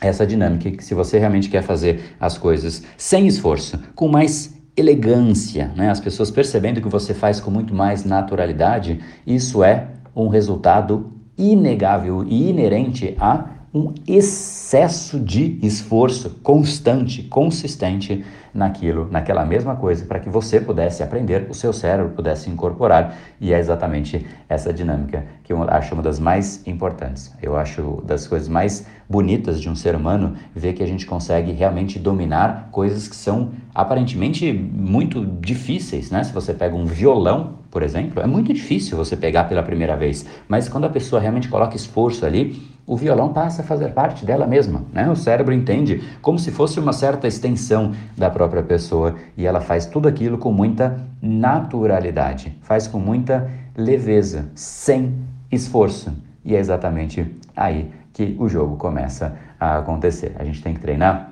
essa 0.00 0.26
dinâmica 0.26 0.70
que 0.70 0.84
se 0.84 0.94
você 0.94 1.18
realmente 1.18 1.48
quer 1.48 1.62
fazer 1.62 2.16
as 2.20 2.36
coisas 2.36 2.82
sem 2.96 3.26
esforço, 3.26 3.78
com 3.94 4.08
mais 4.08 4.60
elegância, 4.76 5.70
né? 5.76 5.90
as 5.90 6.00
pessoas 6.00 6.30
percebendo 6.30 6.80
que 6.80 6.88
você 6.88 7.12
faz 7.12 7.40
com 7.40 7.50
muito 7.50 7.74
mais 7.74 8.04
naturalidade, 8.04 9.00
isso 9.26 9.62
é 9.62 9.88
um 10.14 10.28
resultado 10.28 11.12
inegável 11.36 12.24
e 12.26 12.50
inerente 12.50 13.14
a 13.18 13.44
um 13.74 13.94
excesso 14.06 15.18
de 15.18 15.58
esforço 15.62 16.30
constante, 16.42 17.22
consistente 17.22 18.24
naquilo, 18.52 19.08
naquela 19.10 19.46
mesma 19.46 19.74
coisa, 19.76 20.04
para 20.04 20.20
que 20.20 20.28
você 20.28 20.60
pudesse 20.60 21.02
aprender, 21.02 21.46
o 21.48 21.54
seu 21.54 21.72
cérebro 21.72 22.12
pudesse 22.12 22.50
incorporar, 22.50 23.16
e 23.40 23.50
é 23.52 23.58
exatamente 23.58 24.26
essa 24.46 24.72
dinâmica 24.74 25.24
que 25.42 25.52
eu 25.52 25.62
acho 25.62 25.94
uma 25.94 26.02
das 26.02 26.18
mais 26.18 26.66
importantes. 26.66 27.32
Eu 27.42 27.56
acho 27.56 28.02
das 28.04 28.26
coisas 28.26 28.48
mais 28.48 28.86
bonitas 29.08 29.58
de 29.58 29.70
um 29.70 29.74
ser 29.74 29.94
humano 29.94 30.36
ver 30.54 30.74
que 30.74 30.82
a 30.82 30.86
gente 30.86 31.06
consegue 31.06 31.52
realmente 31.52 31.98
dominar 31.98 32.68
coisas 32.70 33.08
que 33.08 33.16
são 33.16 33.52
aparentemente 33.74 34.52
muito 34.52 35.24
difíceis, 35.40 36.10
né? 36.10 36.22
Se 36.22 36.32
você 36.32 36.52
pega 36.52 36.76
um 36.76 36.84
violão, 36.84 37.54
por 37.70 37.82
exemplo, 37.82 38.22
é 38.22 38.26
muito 38.26 38.52
difícil 38.52 38.98
você 38.98 39.16
pegar 39.16 39.44
pela 39.44 39.62
primeira 39.62 39.96
vez, 39.96 40.26
mas 40.46 40.68
quando 40.68 40.84
a 40.84 40.90
pessoa 40.90 41.20
realmente 41.20 41.48
coloca 41.48 41.74
esforço 41.74 42.26
ali, 42.26 42.60
o 42.86 42.96
violão 42.96 43.32
passa 43.32 43.62
a 43.62 43.64
fazer 43.64 43.92
parte 43.92 44.24
dela 44.24 44.46
mesma, 44.46 44.84
né? 44.92 45.08
O 45.08 45.16
cérebro 45.16 45.54
entende 45.54 46.02
como 46.20 46.38
se 46.38 46.50
fosse 46.50 46.80
uma 46.80 46.92
certa 46.92 47.28
extensão 47.28 47.92
da 48.16 48.28
própria 48.28 48.62
pessoa 48.62 49.14
e 49.36 49.46
ela 49.46 49.60
faz 49.60 49.86
tudo 49.86 50.08
aquilo 50.08 50.36
com 50.36 50.52
muita 50.52 51.00
naturalidade, 51.20 52.58
faz 52.62 52.88
com 52.88 52.98
muita 52.98 53.50
leveza, 53.76 54.46
sem 54.54 55.14
esforço. 55.50 56.12
E 56.44 56.56
é 56.56 56.58
exatamente 56.58 57.38
aí 57.56 57.90
que 58.12 58.36
o 58.38 58.48
jogo 58.48 58.76
começa 58.76 59.36
a 59.58 59.78
acontecer. 59.78 60.34
A 60.38 60.44
gente 60.44 60.62
tem 60.62 60.74
que 60.74 60.80
treinar 60.80 61.30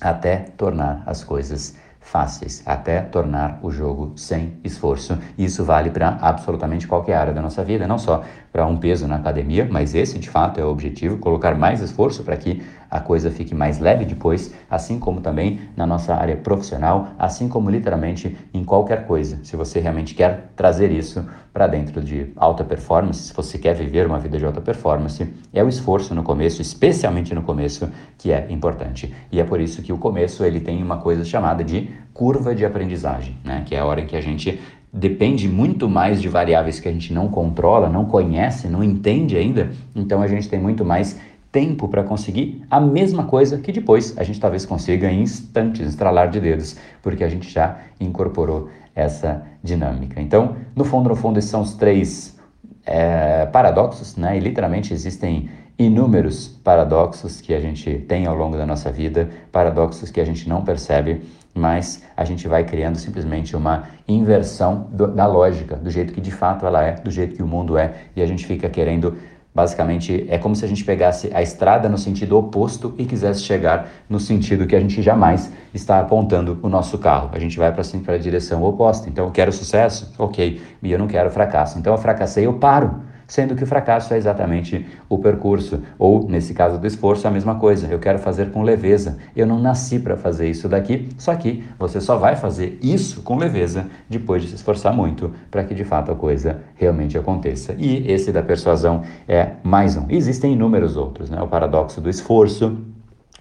até 0.00 0.36
tornar 0.56 1.02
as 1.06 1.24
coisas 1.24 1.76
fáceis, 2.04 2.62
até 2.66 3.00
tornar 3.00 3.58
o 3.62 3.70
jogo 3.70 4.12
sem 4.14 4.52
esforço. 4.62 5.18
Isso 5.38 5.64
vale 5.64 5.88
para 5.88 6.18
absolutamente 6.20 6.86
qualquer 6.86 7.14
área 7.14 7.32
da 7.32 7.40
nossa 7.40 7.64
vida, 7.64 7.88
não 7.88 7.98
só 7.98 8.22
para 8.54 8.64
um 8.66 8.76
peso 8.76 9.08
na 9.08 9.16
academia, 9.16 9.66
mas 9.68 9.96
esse 9.96 10.16
de 10.16 10.30
fato 10.30 10.60
é 10.60 10.64
o 10.64 10.68
objetivo, 10.68 11.18
colocar 11.18 11.56
mais 11.56 11.80
esforço 11.80 12.22
para 12.22 12.36
que 12.36 12.62
a 12.88 13.00
coisa 13.00 13.28
fique 13.28 13.52
mais 13.52 13.80
leve 13.80 14.04
depois, 14.04 14.54
assim 14.70 15.00
como 15.00 15.20
também 15.20 15.58
na 15.76 15.84
nossa 15.84 16.14
área 16.14 16.36
profissional, 16.36 17.08
assim 17.18 17.48
como 17.48 17.68
literalmente 17.68 18.36
em 18.54 18.62
qualquer 18.62 19.08
coisa. 19.08 19.40
Se 19.42 19.56
você 19.56 19.80
realmente 19.80 20.14
quer 20.14 20.52
trazer 20.54 20.92
isso 20.92 21.28
para 21.52 21.66
dentro 21.66 22.00
de 22.00 22.32
alta 22.36 22.62
performance, 22.62 23.24
se 23.24 23.34
você 23.34 23.58
quer 23.58 23.74
viver 23.74 24.06
uma 24.06 24.20
vida 24.20 24.38
de 24.38 24.44
alta 24.44 24.60
performance, 24.60 25.28
é 25.52 25.64
o 25.64 25.68
esforço 25.68 26.14
no 26.14 26.22
começo, 26.22 26.62
especialmente 26.62 27.34
no 27.34 27.42
começo, 27.42 27.90
que 28.16 28.30
é 28.30 28.46
importante. 28.50 29.12
E 29.32 29.40
é 29.40 29.44
por 29.44 29.60
isso 29.60 29.82
que 29.82 29.92
o 29.92 29.98
começo 29.98 30.44
ele 30.44 30.60
tem 30.60 30.80
uma 30.80 30.98
coisa 30.98 31.24
chamada 31.24 31.64
de 31.64 31.90
curva 32.12 32.54
de 32.54 32.64
aprendizagem, 32.64 33.36
né? 33.42 33.64
que 33.66 33.74
é 33.74 33.80
a 33.80 33.84
hora 33.84 34.00
em 34.00 34.06
que 34.06 34.16
a 34.16 34.20
gente 34.20 34.60
depende 34.94 35.48
muito 35.48 35.88
mais 35.88 36.22
de 36.22 36.28
variáveis 36.28 36.78
que 36.78 36.88
a 36.88 36.92
gente 36.92 37.12
não 37.12 37.28
controla, 37.28 37.88
não 37.88 38.04
conhece, 38.04 38.68
não 38.68 38.82
entende 38.82 39.36
ainda, 39.36 39.72
então 39.94 40.22
a 40.22 40.28
gente 40.28 40.48
tem 40.48 40.60
muito 40.60 40.84
mais 40.84 41.18
tempo 41.50 41.88
para 41.88 42.04
conseguir 42.04 42.64
a 42.70 42.80
mesma 42.80 43.24
coisa 43.24 43.58
que 43.58 43.72
depois 43.72 44.16
a 44.16 44.22
gente 44.22 44.38
talvez 44.38 44.64
consiga 44.64 45.10
em 45.10 45.22
instantes, 45.22 45.88
estralar 45.88 46.30
de 46.30 46.40
dedos, 46.40 46.76
porque 47.02 47.24
a 47.24 47.28
gente 47.28 47.50
já 47.50 47.78
incorporou 48.00 48.70
essa 48.94 49.42
dinâmica. 49.62 50.20
Então, 50.20 50.56
no 50.74 50.84
fundo, 50.84 51.08
no 51.08 51.16
fundo, 51.16 51.38
esses 51.38 51.50
são 51.50 51.62
os 51.62 51.74
três 51.74 52.38
é, 52.86 53.46
paradoxos, 53.46 54.16
né? 54.16 54.36
E 54.36 54.40
literalmente 54.40 54.92
existem 54.92 55.48
inúmeros 55.78 56.48
paradoxos 56.62 57.40
que 57.40 57.52
a 57.52 57.60
gente 57.60 57.98
tem 58.08 58.26
ao 58.26 58.36
longo 58.36 58.56
da 58.56 58.66
nossa 58.66 58.90
vida, 58.92 59.28
paradoxos 59.50 60.10
que 60.10 60.20
a 60.20 60.24
gente 60.24 60.48
não 60.48 60.62
percebe, 60.62 61.22
mas 61.54 62.02
a 62.16 62.24
gente 62.24 62.48
vai 62.48 62.64
criando 62.64 62.96
simplesmente 62.96 63.56
uma 63.56 63.84
inversão 64.08 64.88
do, 64.90 65.06
da 65.06 65.26
lógica, 65.26 65.76
do 65.76 65.88
jeito 65.90 66.12
que 66.12 66.20
de 66.20 66.32
fato 66.32 66.66
ela 66.66 66.82
é, 66.82 66.92
do 66.92 67.10
jeito 67.10 67.36
que 67.36 67.42
o 67.42 67.46
mundo 67.46 67.78
é, 67.78 67.94
e 68.16 68.22
a 68.22 68.26
gente 68.26 68.44
fica 68.44 68.68
querendo 68.68 69.16
Basicamente, 69.54 70.26
é 70.28 70.36
como 70.36 70.56
se 70.56 70.64
a 70.64 70.68
gente 70.68 70.84
pegasse 70.84 71.30
a 71.32 71.40
estrada 71.40 71.88
no 71.88 71.96
sentido 71.96 72.36
oposto 72.36 72.92
e 72.98 73.04
quisesse 73.04 73.42
chegar 73.42 73.88
no 74.08 74.18
sentido 74.18 74.66
que 74.66 74.74
a 74.74 74.80
gente 74.80 75.00
jamais 75.00 75.52
está 75.72 76.00
apontando 76.00 76.58
o 76.60 76.68
nosso 76.68 76.98
carro. 76.98 77.30
A 77.32 77.38
gente 77.38 77.56
vai 77.56 77.72
para 77.72 78.14
a 78.14 78.18
direção 78.18 78.64
oposta. 78.64 79.08
Então, 79.08 79.26
eu 79.26 79.30
quero 79.30 79.52
sucesso? 79.52 80.12
Ok. 80.18 80.60
E 80.82 80.90
eu 80.90 80.98
não 80.98 81.06
quero 81.06 81.30
fracasso. 81.30 81.78
Então, 81.78 81.92
eu 81.94 81.98
fracassei, 81.98 82.46
eu 82.46 82.54
paro 82.54 83.00
sendo 83.26 83.54
que 83.54 83.64
o 83.64 83.66
fracasso 83.66 84.12
é 84.14 84.16
exatamente 84.16 84.86
o 85.08 85.18
percurso, 85.18 85.82
ou 85.98 86.28
nesse 86.28 86.54
caso 86.54 86.78
do 86.78 86.86
esforço, 86.86 87.26
a 87.26 87.30
mesma 87.30 87.56
coisa. 87.56 87.86
Eu 87.86 87.98
quero 87.98 88.18
fazer 88.18 88.50
com 88.50 88.62
leveza. 88.62 89.18
Eu 89.34 89.46
não 89.46 89.58
nasci 89.58 89.98
para 89.98 90.16
fazer 90.16 90.48
isso 90.48 90.68
daqui, 90.68 91.08
só 91.18 91.34
que 91.34 91.64
você 91.78 92.00
só 92.00 92.16
vai 92.16 92.36
fazer 92.36 92.78
isso 92.82 93.22
com 93.22 93.36
leveza 93.36 93.86
depois 94.08 94.42
de 94.42 94.48
se 94.48 94.54
esforçar 94.54 94.94
muito 94.94 95.32
para 95.50 95.64
que 95.64 95.74
de 95.74 95.84
fato 95.84 96.12
a 96.12 96.14
coisa 96.14 96.60
realmente 96.74 97.16
aconteça. 97.18 97.74
E 97.78 98.10
esse 98.10 98.32
da 98.32 98.42
persuasão 98.42 99.02
é 99.28 99.52
mais 99.62 99.96
um. 99.96 100.06
Existem 100.08 100.52
inúmeros 100.52 100.96
outros, 100.96 101.30
né? 101.30 101.40
O 101.40 101.46
paradoxo 101.46 102.00
do 102.00 102.10
esforço, 102.10 102.78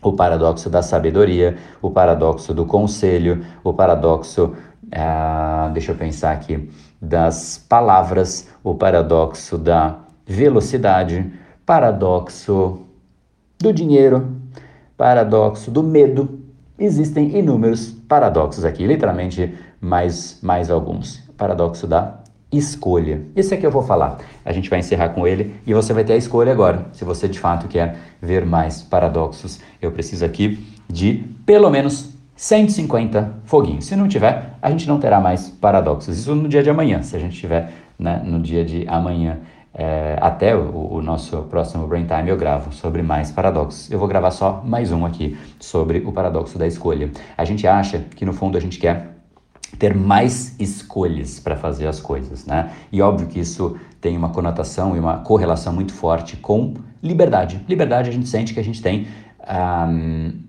o 0.03 0.13
paradoxo 0.13 0.69
da 0.69 0.81
sabedoria, 0.81 1.55
o 1.81 1.89
paradoxo 1.89 2.53
do 2.53 2.65
conselho, 2.65 3.43
o 3.63 3.73
paradoxo, 3.73 4.53
ah, 4.91 5.69
deixa 5.73 5.91
eu 5.91 5.95
pensar 5.95 6.33
aqui, 6.33 6.69
das 7.03 7.57
palavras, 7.57 8.47
o 8.63 8.73
paradoxo 8.73 9.57
da 9.57 9.99
velocidade, 10.25 11.29
paradoxo 11.65 12.79
do 13.59 13.73
dinheiro, 13.73 14.37
paradoxo 14.95 15.69
do 15.69 15.83
medo. 15.83 16.39
Existem 16.79 17.37
inúmeros 17.37 17.91
paradoxos 18.07 18.63
aqui, 18.63 18.87
literalmente 18.87 19.53
mais, 19.81 20.39
mais 20.41 20.71
alguns. 20.71 21.21
Paradoxo 21.37 21.85
da 21.85 22.19
escolha. 22.49 23.21
Esse 23.35 23.53
aqui 23.53 23.65
eu 23.65 23.71
vou 23.71 23.81
falar. 23.81 24.19
A 24.45 24.53
gente 24.53 24.69
vai 24.69 24.79
encerrar 24.79 25.09
com 25.09 25.27
ele 25.27 25.55
e 25.67 25.73
você 25.73 25.91
vai 25.91 26.05
ter 26.05 26.13
a 26.13 26.17
escolha 26.17 26.53
agora. 26.53 26.85
Se 26.93 27.03
você 27.03 27.27
de 27.27 27.37
fato 27.37 27.67
quer 27.67 27.97
ver 28.21 28.45
mais 28.45 28.81
paradoxos, 28.81 29.59
eu 29.81 29.91
preciso 29.91 30.23
aqui 30.23 30.65
de 30.87 31.25
pelo 31.45 31.69
menos 31.69 32.13
150 32.35 33.41
foguinhos. 33.43 33.85
Se 33.85 33.95
não 33.95 34.07
tiver, 34.07 34.52
a 34.63 34.71
gente 34.71 34.87
não 34.87 34.97
terá 34.97 35.19
mais 35.19 35.49
paradoxos. 35.49 36.17
Isso 36.17 36.33
no 36.33 36.47
dia 36.47 36.63
de 36.63 36.69
amanhã. 36.69 37.03
Se 37.03 37.17
a 37.17 37.19
gente 37.19 37.37
tiver 37.37 37.73
né, 37.99 38.21
no 38.23 38.39
dia 38.39 38.63
de 38.63 38.87
amanhã 38.87 39.39
é, 39.73 40.17
até 40.21 40.55
o, 40.55 40.93
o, 40.93 41.01
nosso 41.01 41.41
próximo 41.43 41.85
Brain 41.85 42.05
Time 42.05 42.29
eu 42.29 42.37
gravo 42.37 42.71
sobre 42.71 43.01
mais 43.01 43.29
paradoxos. 43.29 43.91
Eu 43.91 43.99
vou 43.99 44.07
gravar 44.07 44.31
só 44.31 44.63
mais 44.63 44.91
um 44.91 45.05
aqui 45.05 45.37
sobre 45.59 45.99
o 45.99 46.13
paradoxo 46.13 46.57
da 46.57 46.65
escolha. 46.65 47.11
A 47.37 47.43
gente 47.43 47.67
acha 47.67 47.99
que 48.15 48.23
no 48.23 48.31
fundo 48.31 48.57
a 48.57 48.61
gente 48.61 48.79
quer 48.79 49.17
ter 49.77 49.93
mais 49.93 50.57
escolhas 50.59 51.39
para 51.41 51.57
fazer 51.57 51.87
as 51.87 51.99
coisas, 51.99 52.45
né? 52.45 52.71
E 52.91 53.01
óbvio 53.01 53.27
que 53.27 53.39
isso 53.39 53.75
tem 53.99 54.15
uma 54.15 54.29
conotação 54.29 54.95
e 54.95 54.99
uma 54.99 55.17
correlação 55.17 55.73
muito 55.73 55.93
forte 55.93 56.37
com 56.37 56.75
liberdade. 57.01 57.59
Liberdade 57.67 58.09
a 58.09 58.13
gente 58.13 58.29
sente 58.29 58.53
que 58.53 58.59
a 58.59 58.63
gente 58.63 58.81
tem 58.81 59.07
um, 59.89 60.39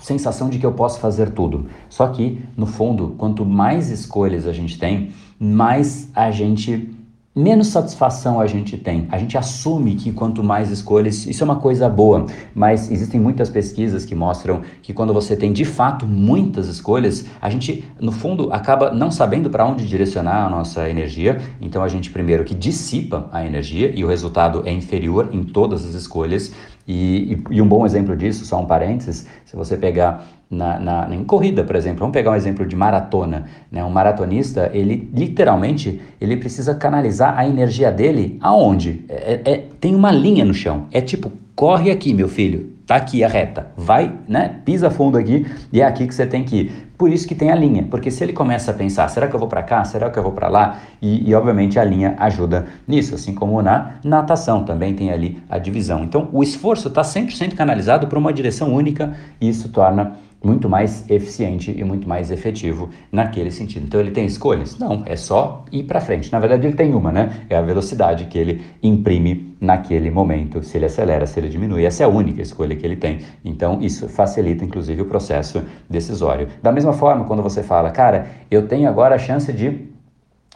sensação 0.00 0.48
de 0.48 0.58
que 0.58 0.66
eu 0.66 0.72
posso 0.72 1.00
fazer 1.00 1.30
tudo. 1.30 1.66
Só 1.88 2.06
que, 2.08 2.42
no 2.56 2.66
fundo, 2.66 3.14
quanto 3.18 3.44
mais 3.44 3.90
escolhas 3.90 4.46
a 4.46 4.52
gente 4.52 4.78
tem, 4.78 5.10
mais 5.38 6.10
a 6.14 6.30
gente 6.30 6.96
menos 7.36 7.66
satisfação 7.66 8.40
a 8.40 8.46
gente 8.46 8.78
tem. 8.78 9.06
A 9.10 9.18
gente 9.18 9.36
assume 9.36 9.94
que 9.94 10.10
quanto 10.10 10.42
mais 10.42 10.70
escolhas, 10.70 11.26
isso 11.26 11.42
é 11.42 11.44
uma 11.44 11.56
coisa 11.56 11.86
boa, 11.86 12.24
mas 12.54 12.90
existem 12.90 13.20
muitas 13.20 13.50
pesquisas 13.50 14.06
que 14.06 14.14
mostram 14.14 14.62
que 14.80 14.94
quando 14.94 15.12
você 15.12 15.36
tem 15.36 15.52
de 15.52 15.66
fato 15.66 16.06
muitas 16.06 16.66
escolhas, 16.66 17.26
a 17.38 17.50
gente, 17.50 17.84
no 18.00 18.10
fundo, 18.10 18.50
acaba 18.54 18.90
não 18.90 19.10
sabendo 19.10 19.50
para 19.50 19.66
onde 19.66 19.86
direcionar 19.86 20.46
a 20.46 20.48
nossa 20.48 20.88
energia. 20.88 21.38
Então 21.60 21.82
a 21.82 21.88
gente 21.88 22.10
primeiro 22.10 22.42
que 22.42 22.54
dissipa 22.54 23.28
a 23.30 23.44
energia 23.44 23.92
e 23.94 24.02
o 24.02 24.08
resultado 24.08 24.62
é 24.64 24.72
inferior 24.72 25.28
em 25.30 25.44
todas 25.44 25.84
as 25.84 25.94
escolhas. 25.94 26.54
E, 26.86 27.32
e, 27.32 27.56
e, 27.56 27.62
um 27.62 27.66
bom 27.66 27.84
exemplo 27.84 28.16
disso, 28.16 28.44
só 28.44 28.60
um 28.60 28.66
parênteses, 28.66 29.26
se 29.44 29.56
você 29.56 29.76
pegar 29.76 30.24
na, 30.48 30.78
na, 30.78 31.14
em 31.14 31.24
corrida, 31.24 31.64
por 31.64 31.74
exemplo, 31.74 32.00
vamos 32.00 32.12
pegar 32.12 32.30
um 32.30 32.36
exemplo 32.36 32.64
de 32.64 32.76
maratona, 32.76 33.46
né? 33.70 33.82
um 33.82 33.90
maratonista, 33.90 34.70
ele 34.72 35.10
literalmente, 35.12 36.00
ele 36.20 36.36
precisa 36.36 36.74
canalizar 36.74 37.36
a 37.36 37.46
energia 37.46 37.90
dele 37.90 38.38
aonde? 38.40 39.04
É, 39.08 39.40
é, 39.44 39.64
tem 39.80 39.94
uma 39.94 40.12
linha 40.12 40.44
no 40.44 40.54
chão, 40.54 40.86
é 40.92 41.00
tipo, 41.00 41.32
corre 41.56 41.90
aqui 41.90 42.14
meu 42.14 42.28
filho, 42.28 42.72
tá 42.86 42.94
aqui 42.94 43.24
a 43.24 43.28
reta, 43.28 43.66
vai, 43.76 44.12
né, 44.28 44.60
pisa 44.64 44.88
fundo 44.88 45.18
aqui 45.18 45.44
e 45.72 45.80
é 45.80 45.84
aqui 45.84 46.06
que 46.06 46.14
você 46.14 46.24
tem 46.26 46.44
que 46.44 46.56
ir. 46.56 46.85
Por 46.96 47.12
isso 47.12 47.28
que 47.28 47.34
tem 47.34 47.50
a 47.50 47.54
linha, 47.54 47.86
porque 47.90 48.10
se 48.10 48.24
ele 48.24 48.32
começa 48.32 48.70
a 48.70 48.74
pensar, 48.74 49.08
será 49.08 49.28
que 49.28 49.34
eu 49.34 49.38
vou 49.38 49.48
para 49.48 49.62
cá, 49.62 49.84
será 49.84 50.08
que 50.08 50.18
eu 50.18 50.22
vou 50.22 50.32
para 50.32 50.48
lá? 50.48 50.78
E, 51.00 51.28
e, 51.28 51.34
obviamente 51.34 51.78
a 51.78 51.84
linha 51.84 52.14
ajuda 52.18 52.66
nisso, 52.88 53.14
assim 53.14 53.34
como 53.34 53.60
na 53.60 53.96
natação 54.02 54.64
também 54.64 54.94
tem 54.94 55.12
ali 55.12 55.42
a 55.48 55.58
divisão. 55.58 56.02
Então 56.02 56.28
o 56.32 56.42
esforço 56.42 56.88
está 56.88 57.02
100% 57.02 57.54
canalizado 57.54 58.06
para 58.06 58.18
uma 58.18 58.32
direção 58.32 58.72
única 58.72 59.14
e 59.40 59.48
isso 59.48 59.68
torna 59.68 60.16
muito 60.46 60.68
mais 60.68 61.04
eficiente 61.10 61.74
e 61.76 61.82
muito 61.82 62.08
mais 62.08 62.30
efetivo 62.30 62.88
naquele 63.10 63.50
sentido. 63.50 63.86
Então 63.86 64.00
ele 64.00 64.12
tem 64.12 64.24
escolhas? 64.24 64.78
Não, 64.78 65.02
é 65.04 65.16
só 65.16 65.64
ir 65.72 65.82
para 65.82 66.00
frente. 66.00 66.30
Na 66.30 66.38
verdade 66.38 66.66
ele 66.66 66.76
tem 66.76 66.94
uma, 66.94 67.10
né? 67.10 67.44
É 67.50 67.56
a 67.56 67.62
velocidade 67.62 68.26
que 68.26 68.38
ele 68.38 68.62
imprime 68.82 69.56
naquele 69.60 70.10
momento, 70.10 70.62
se 70.62 70.78
ele 70.78 70.86
acelera, 70.86 71.26
se 71.26 71.40
ele 71.40 71.48
diminui. 71.48 71.84
Essa 71.84 72.04
é 72.04 72.06
a 72.06 72.08
única 72.08 72.40
escolha 72.40 72.76
que 72.76 72.86
ele 72.86 72.96
tem. 72.96 73.20
Então 73.44 73.82
isso 73.82 74.08
facilita 74.08 74.64
inclusive 74.64 75.02
o 75.02 75.06
processo 75.06 75.62
decisório. 75.90 76.48
Da 76.62 76.70
mesma 76.70 76.92
forma, 76.92 77.24
quando 77.24 77.42
você 77.42 77.62
fala, 77.62 77.90
cara, 77.90 78.28
eu 78.50 78.68
tenho 78.68 78.88
agora 78.88 79.16
a 79.16 79.18
chance 79.18 79.52
de 79.52 79.96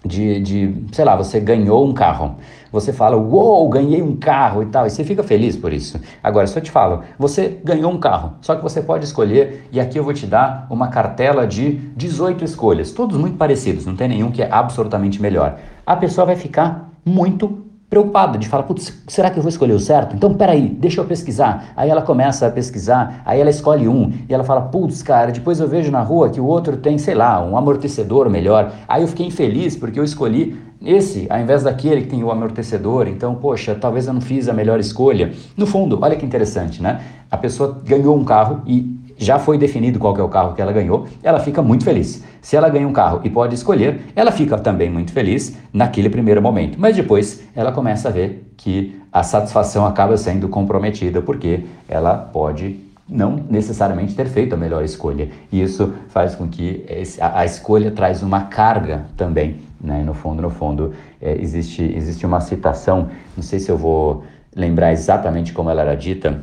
de, 0.05 0.41
de, 0.41 0.75
sei 0.93 1.05
lá, 1.05 1.15
você 1.15 1.41
ganhou 1.41 1.87
um 1.87 1.93
carro. 1.93 2.37
Você 2.73 2.93
fala, 2.93 3.17
uou, 3.17 3.69
ganhei 3.69 4.01
um 4.03 4.15
carro 4.15 4.63
e 4.63 4.67
tal, 4.67 4.87
e 4.87 4.91
você 4.91 5.05
fica 5.05 5.23
feliz 5.23 5.57
por 5.57 5.73
isso. 5.73 6.01
Agora, 6.23 6.47
se 6.47 6.57
eu 6.57 6.63
te 6.63 6.71
falo, 6.71 7.03
você 7.19 7.59
ganhou 7.65 7.91
um 7.91 7.99
carro, 7.99 8.35
só 8.41 8.55
que 8.55 8.63
você 8.63 8.81
pode 8.81 9.05
escolher, 9.05 9.69
e 9.73 9.81
aqui 9.81 9.99
eu 9.99 10.05
vou 10.05 10.15
te 10.15 10.27
dar 10.27 10.67
uma 10.71 10.89
cartela 10.89 11.47
de 11.47 11.73
18 11.97 12.45
escolhas, 12.45 12.93
todos 12.93 13.17
muito 13.17 13.37
parecidos, 13.37 13.87
não 13.87 13.97
tem 13.97 14.09
nenhum 14.09 14.31
que 14.31 14.43
é 14.43 14.49
absolutamente 14.51 15.21
melhor. 15.21 15.59
A 15.85 15.97
pessoa 15.97 16.25
vai 16.27 16.37
ficar 16.37 16.91
muito 17.05 17.71
preocupada 17.91 18.39
de 18.39 18.49
falar, 18.49 18.63
putz, 18.63 19.03
será 19.09 19.31
que 19.31 19.39
eu 19.39 19.43
vou 19.43 19.49
escolher 19.49 19.73
o 19.73 19.81
certo? 19.81 20.15
Então, 20.15 20.33
peraí, 20.33 20.69
deixa 20.69 21.01
eu 21.01 21.05
pesquisar. 21.05 21.73
Aí 21.77 21.91
ela 21.91 22.01
começa 22.01 22.47
a 22.47 22.51
pesquisar, 22.51 23.21
aí 23.27 23.41
ela 23.41 23.51
escolhe 23.51 23.89
um, 23.89 24.13
e 24.29 24.33
ela 24.33 24.45
fala, 24.45 24.63
putz, 24.63 25.03
cara, 25.03 25.33
depois 25.33 25.59
eu 25.59 25.67
vejo 25.67 25.91
na 25.91 26.01
rua 26.01 26.31
que 26.31 26.41
o 26.41 26.47
outro 26.47 26.77
tem, 26.77 26.97
sei 26.99 27.17
lá, 27.17 27.45
um 27.45 27.57
amortecedor 27.57 28.31
melhor. 28.31 28.73
Aí 28.87 29.03
eu 29.03 29.09
fiquei 29.09 29.27
infeliz 29.27 29.77
porque 29.77 29.99
eu 29.99 30.05
escolhi 30.05 30.57
esse, 30.83 31.27
ao 31.29 31.41
invés 31.41 31.63
daquele 31.63 32.03
que 32.03 32.09
tem 32.09 32.23
o 32.23 32.31
amortecedor. 32.31 33.09
Então, 33.09 33.35
poxa, 33.35 33.75
talvez 33.75 34.07
eu 34.07 34.13
não 34.13 34.21
fiz 34.21 34.49
a 34.49 34.53
melhor 34.53 34.81
escolha. 34.81 35.33
No 35.57 35.67
fundo, 35.67 35.99
olha 36.01 36.17
que 36.17 36.25
interessante, 36.25 36.83
né? 36.83 37.01
A 37.31 37.37
pessoa 37.37 37.81
ganhou 37.85 38.17
um 38.17 38.25
carro 38.25 38.63
e 38.67 38.99
já 39.21 39.39
foi 39.39 39.59
definido 39.59 39.99
qual 39.99 40.17
é 40.17 40.23
o 40.23 40.29
carro 40.29 40.55
que 40.55 40.63
ela 40.63 40.73
ganhou, 40.73 41.07
ela 41.23 41.39
fica 41.39 41.61
muito 41.61 41.85
feliz. 41.85 42.25
Se 42.41 42.57
ela 42.57 42.71
ganha 42.71 42.89
um 42.89 42.93
carro 42.93 43.21
e 43.23 43.29
pode 43.29 43.55
escolher, 43.55 44.01
ela 44.17 44.33
fica 44.33 44.57
também 44.57 44.89
muito 44.89 45.13
feliz 45.13 45.55
naquele 45.71 46.09
primeiro 46.09 46.41
momento. 46.41 46.81
Mas 46.81 46.97
depois 46.97 47.43
ela 47.55 47.71
começa 47.71 48.09
a 48.09 48.11
ver 48.11 48.51
que 48.57 48.99
a 49.13 49.23
satisfação 49.23 49.85
acaba 49.85 50.17
sendo 50.17 50.49
comprometida 50.49 51.21
porque 51.21 51.65
ela 51.87 52.17
pode 52.17 52.81
não 53.07 53.45
necessariamente 53.51 54.15
ter 54.15 54.27
feito 54.27 54.55
a 54.55 54.57
melhor 54.57 54.83
escolha. 54.85 55.29
E 55.53 55.61
isso 55.61 55.93
faz 56.09 56.35
com 56.35 56.49
que 56.49 56.85
a, 57.21 57.45
escolha 57.45 57.91
traz 57.91 58.23
uma 58.23 58.43
carga 58.43 59.05
também, 59.17 59.57
né? 59.81 60.03
No 60.03 60.15
fundo, 60.15 60.43
no 60.43 60.51
fundo, 60.51 60.93
é, 61.21 61.33
existe, 61.41 61.83
existe 61.83 62.27
uma 62.27 62.41
citação, 62.41 63.09
não 63.37 63.43
sei 63.43 63.59
se 63.59 63.71
eu 63.71 63.79
vou 63.79 64.25
lembrar 64.55 64.93
exatamente 64.93 65.53
como 65.53 65.71
ela 65.71 65.83
era 65.83 65.97
dita, 65.97 66.43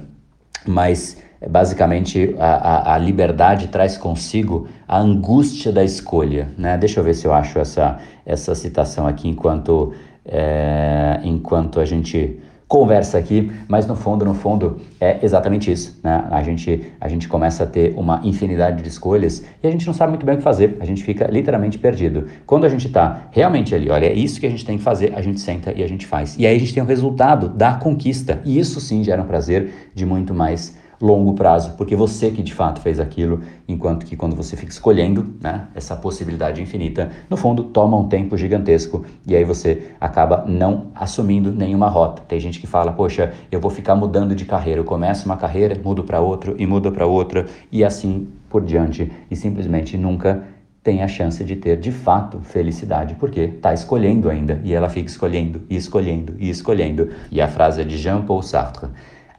mas 0.65 1.21
é, 1.39 1.47
basicamente 1.47 2.35
a, 2.39 2.45
a, 2.45 2.95
a, 2.95 2.97
liberdade 2.97 3.67
traz 3.67 3.97
consigo 3.97 4.67
a 4.87 4.99
angústia 4.99 5.71
da 5.71 5.83
escolha. 5.83 6.49
Né? 6.57 6.77
Deixa 6.77 6.99
eu 6.99 7.03
ver 7.03 7.13
se 7.13 7.25
eu 7.25 7.33
acho 7.33 7.59
essa, 7.59 7.99
essa 8.25 8.55
citação 8.55 9.07
aqui 9.07 9.27
enquanto, 9.27 9.93
é, 10.25 11.19
enquanto 11.23 11.79
a 11.79 11.85
gente 11.85 12.39
conversa 12.67 13.17
aqui, 13.17 13.51
mas 13.67 13.87
no 13.87 13.95
fundo, 13.95 14.25
no 14.25 14.33
fundo, 14.33 14.81
é 14.99 15.19
exatamente 15.23 15.71
isso, 15.71 15.97
né? 16.03 16.25
A 16.29 16.43
gente, 16.43 16.91
a 16.99 17.07
gente 17.07 17.27
começa 17.27 17.63
a 17.63 17.67
ter 17.67 17.93
uma 17.95 18.19
infinidade 18.23 18.83
de 18.83 18.89
escolhas 18.89 19.43
e 19.63 19.67
a 19.67 19.71
gente 19.71 19.87
não 19.87 19.93
sabe 19.93 20.11
muito 20.11 20.25
bem 20.25 20.35
o 20.35 20.37
que 20.37 20.43
fazer, 20.43 20.77
a 20.81 20.85
gente 20.85 21.03
fica 21.03 21.27
literalmente 21.27 21.79
perdido. 21.79 22.27
Quando 22.45 22.65
a 22.65 22.69
gente 22.69 22.87
está 22.87 23.27
realmente 23.31 23.73
ali, 23.73 23.89
olha, 23.89 24.07
é 24.07 24.13
isso 24.13 24.39
que 24.39 24.45
a 24.45 24.49
gente 24.49 24.65
tem 24.65 24.77
que 24.77 24.83
fazer, 24.83 25.13
a 25.15 25.21
gente 25.21 25.39
senta 25.39 25.71
e 25.73 25.81
a 25.81 25.87
gente 25.87 26.05
faz. 26.05 26.35
E 26.37 26.45
aí 26.45 26.57
a 26.57 26.59
gente 26.59 26.73
tem 26.73 26.83
o 26.83 26.85
resultado 26.85 27.47
da 27.47 27.75
conquista, 27.75 28.41
e 28.43 28.59
isso 28.59 28.81
sim 28.81 29.01
gera 29.01 29.21
um 29.21 29.25
prazer 29.25 29.91
de 29.95 30.05
muito 30.05 30.33
mais 30.33 30.75
longo 30.99 31.33
prazo, 31.33 31.73
porque 31.77 31.95
você 31.95 32.31
que 32.31 32.41
de 32.41 32.53
fato 32.53 32.81
fez 32.81 32.99
aquilo, 32.99 33.41
enquanto 33.67 34.05
que 34.05 34.15
quando 34.15 34.35
você 34.35 34.55
fica 34.55 34.71
escolhendo 34.71 35.35
né, 35.39 35.67
essa 35.75 35.95
possibilidade 35.95 36.61
infinita, 36.61 37.11
no 37.29 37.37
fundo 37.37 37.63
toma 37.63 37.97
um 37.97 38.07
tempo 38.07 38.37
gigantesco 38.37 39.05
e 39.25 39.35
aí 39.35 39.43
você 39.43 39.91
acaba 39.99 40.43
não 40.47 40.87
assumindo 40.95 41.51
nenhuma 41.51 41.87
rota. 41.87 42.23
Tem 42.27 42.39
gente 42.39 42.59
que 42.59 42.67
fala, 42.67 42.91
poxa, 42.91 43.33
eu 43.51 43.59
vou 43.59 43.71
ficar 43.71 43.95
mudando 43.95 44.35
de 44.35 44.45
carreira, 44.45 44.81
eu 44.81 44.85
começo 44.85 45.25
uma 45.25 45.37
carreira, 45.37 45.79
mudo 45.83 46.03
para 46.03 46.19
outra 46.19 46.55
e 46.57 46.65
mudo 46.65 46.91
para 46.91 47.05
outra 47.05 47.45
e 47.71 47.83
assim 47.83 48.27
por 48.49 48.63
diante 48.63 49.11
e 49.29 49.35
simplesmente 49.35 49.97
nunca 49.97 50.43
tem 50.81 51.03
a 51.03 51.07
chance 51.07 51.43
de 51.43 51.57
ter 51.57 51.77
de 51.77 51.91
fato 51.91 52.39
felicidade, 52.39 53.15
porque 53.15 53.41
está 53.41 53.73
escolhendo 53.73 54.29
ainda 54.29 54.61
e 54.63 54.73
ela 54.73 54.87
fica 54.87 55.09
escolhendo 55.09 55.63
e 55.69 55.75
escolhendo 55.75 56.33
e 56.39 56.49
escolhendo. 56.49 57.09
E 57.29 57.41
a 57.41 57.47
frase 57.49 57.81
é 57.81 57.83
de 57.83 57.97
Jean 57.97 58.21
Paul 58.21 58.41
Sartre 58.41 58.87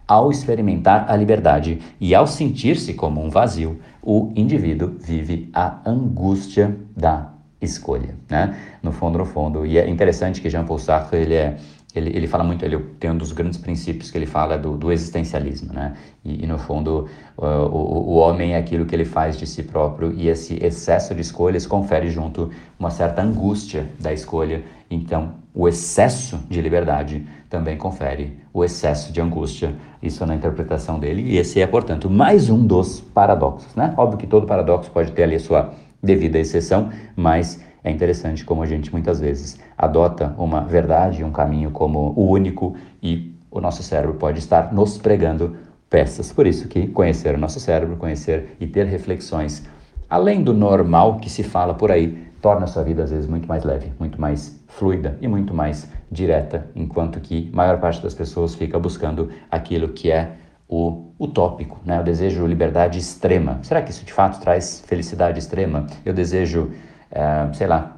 ao 0.08 0.30
experimentar 0.30 1.04
a 1.08 1.14
liberdade 1.14 1.78
e 2.00 2.14
ao 2.14 2.26
sentir-se 2.26 2.94
como 2.94 3.22
um 3.22 3.28
vazio, 3.28 3.78
o 4.02 4.32
indivíduo 4.34 4.96
vive 4.98 5.50
a 5.52 5.80
angústia 5.88 6.74
da 6.96 7.30
escolha, 7.60 8.16
né? 8.30 8.56
No 8.82 8.90
fundo, 8.90 9.18
no 9.18 9.26
fundo. 9.26 9.66
E 9.66 9.76
é 9.76 9.88
interessante 9.88 10.40
que 10.40 10.48
Jean 10.48 10.64
Paul 10.64 10.78
Sartre, 10.78 11.20
ele 11.20 11.34
é 11.34 11.58
ele, 11.94 12.14
ele 12.14 12.26
fala 12.26 12.44
muito, 12.44 12.64
ele 12.64 12.78
tem 13.00 13.10
um 13.10 13.16
dos 13.16 13.32
grandes 13.32 13.58
princípios 13.58 14.10
que 14.10 14.18
ele 14.18 14.26
fala 14.26 14.58
do, 14.58 14.76
do 14.76 14.92
existencialismo, 14.92 15.72
né? 15.72 15.94
E, 16.24 16.44
e 16.44 16.46
no 16.46 16.58
fundo, 16.58 17.08
o, 17.36 17.42
o 17.42 18.14
homem 18.16 18.52
é 18.52 18.58
aquilo 18.58 18.84
que 18.84 18.94
ele 18.94 19.06
faz 19.06 19.38
de 19.38 19.46
si 19.46 19.62
próprio 19.62 20.12
e 20.12 20.28
esse 20.28 20.62
excesso 20.62 21.14
de 21.14 21.22
escolhas 21.22 21.66
confere 21.66 22.10
junto 22.10 22.50
uma 22.78 22.90
certa 22.90 23.22
angústia 23.22 23.88
da 23.98 24.12
escolha. 24.12 24.62
Então, 24.90 25.34
o 25.54 25.68
excesso 25.68 26.38
de 26.48 26.60
liberdade 26.60 27.26
também 27.50 27.76
confere 27.76 28.38
o 28.52 28.64
excesso 28.64 29.12
de 29.12 29.20
angústia. 29.20 29.74
Isso 30.02 30.22
é 30.22 30.26
na 30.26 30.34
interpretação 30.34 30.98
dele. 30.98 31.22
E 31.22 31.36
esse 31.36 31.60
é, 31.60 31.66
portanto, 31.66 32.08
mais 32.08 32.48
um 32.48 32.66
dos 32.66 33.00
paradoxos, 33.00 33.74
né? 33.74 33.92
Óbvio 33.96 34.18
que 34.18 34.26
todo 34.26 34.46
paradoxo 34.46 34.90
pode 34.90 35.12
ter 35.12 35.24
ali 35.24 35.34
a 35.34 35.40
sua 35.40 35.74
devida 36.02 36.38
exceção, 36.38 36.90
mas 37.16 37.62
é 37.82 37.90
interessante 37.90 38.44
como 38.44 38.62
a 38.62 38.66
gente 38.66 38.92
muitas 38.92 39.20
vezes 39.20 39.58
adota 39.76 40.34
uma 40.38 40.60
verdade, 40.60 41.24
um 41.24 41.32
caminho 41.32 41.70
como 41.70 42.12
o 42.16 42.30
único 42.30 42.76
e 43.02 43.34
o 43.50 43.60
nosso 43.60 43.82
cérebro 43.82 44.14
pode 44.14 44.38
estar 44.38 44.72
nos 44.72 44.98
pregando 44.98 45.56
peças. 45.90 46.32
Por 46.32 46.46
isso 46.46 46.68
que 46.68 46.86
conhecer 46.86 47.34
o 47.34 47.38
nosso 47.38 47.58
cérebro, 47.58 47.96
conhecer 47.96 48.56
e 48.60 48.66
ter 48.66 48.86
reflexões 48.86 49.64
além 50.08 50.42
do 50.42 50.54
normal 50.54 51.18
que 51.18 51.28
se 51.28 51.42
fala 51.42 51.74
por 51.74 51.90
aí, 51.90 52.27
torna 52.40 52.64
a 52.64 52.66
sua 52.66 52.82
vida 52.82 53.02
às 53.02 53.10
vezes 53.10 53.26
muito 53.26 53.48
mais 53.48 53.64
leve, 53.64 53.92
muito 53.98 54.20
mais 54.20 54.60
fluida 54.68 55.18
e 55.20 55.28
muito 55.28 55.54
mais 55.54 55.90
direta, 56.10 56.66
enquanto 56.74 57.20
que 57.20 57.50
a 57.52 57.56
maior 57.56 57.78
parte 57.80 58.02
das 58.02 58.14
pessoas 58.14 58.54
fica 58.54 58.78
buscando 58.78 59.30
aquilo 59.50 59.88
que 59.88 60.10
é 60.10 60.32
o 60.68 61.12
utópico, 61.18 61.80
né? 61.84 61.98
Eu 61.98 62.04
desejo 62.04 62.46
liberdade 62.46 62.98
extrema. 62.98 63.58
Será 63.62 63.80
que 63.80 63.90
isso 63.90 64.04
de 64.04 64.12
fato 64.12 64.38
traz 64.40 64.84
felicidade 64.86 65.38
extrema? 65.38 65.86
Eu 66.04 66.12
desejo 66.12 66.70
é, 67.10 67.52
sei 67.54 67.66
lá, 67.66 67.96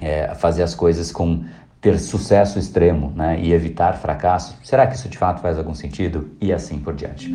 é, 0.00 0.34
fazer 0.34 0.62
as 0.62 0.74
coisas 0.74 1.10
com 1.10 1.44
ter 1.80 1.98
sucesso 1.98 2.58
extremo 2.58 3.12
né, 3.14 3.38
e 3.38 3.52
evitar 3.52 3.94
fracasso? 3.94 4.56
Será 4.62 4.86
que 4.86 4.94
isso 4.94 5.08
de 5.08 5.18
fato 5.18 5.40
faz 5.40 5.58
algum 5.58 5.74
sentido? 5.74 6.30
E 6.40 6.52
assim 6.52 6.78
por 6.78 6.94
diante. 6.94 7.30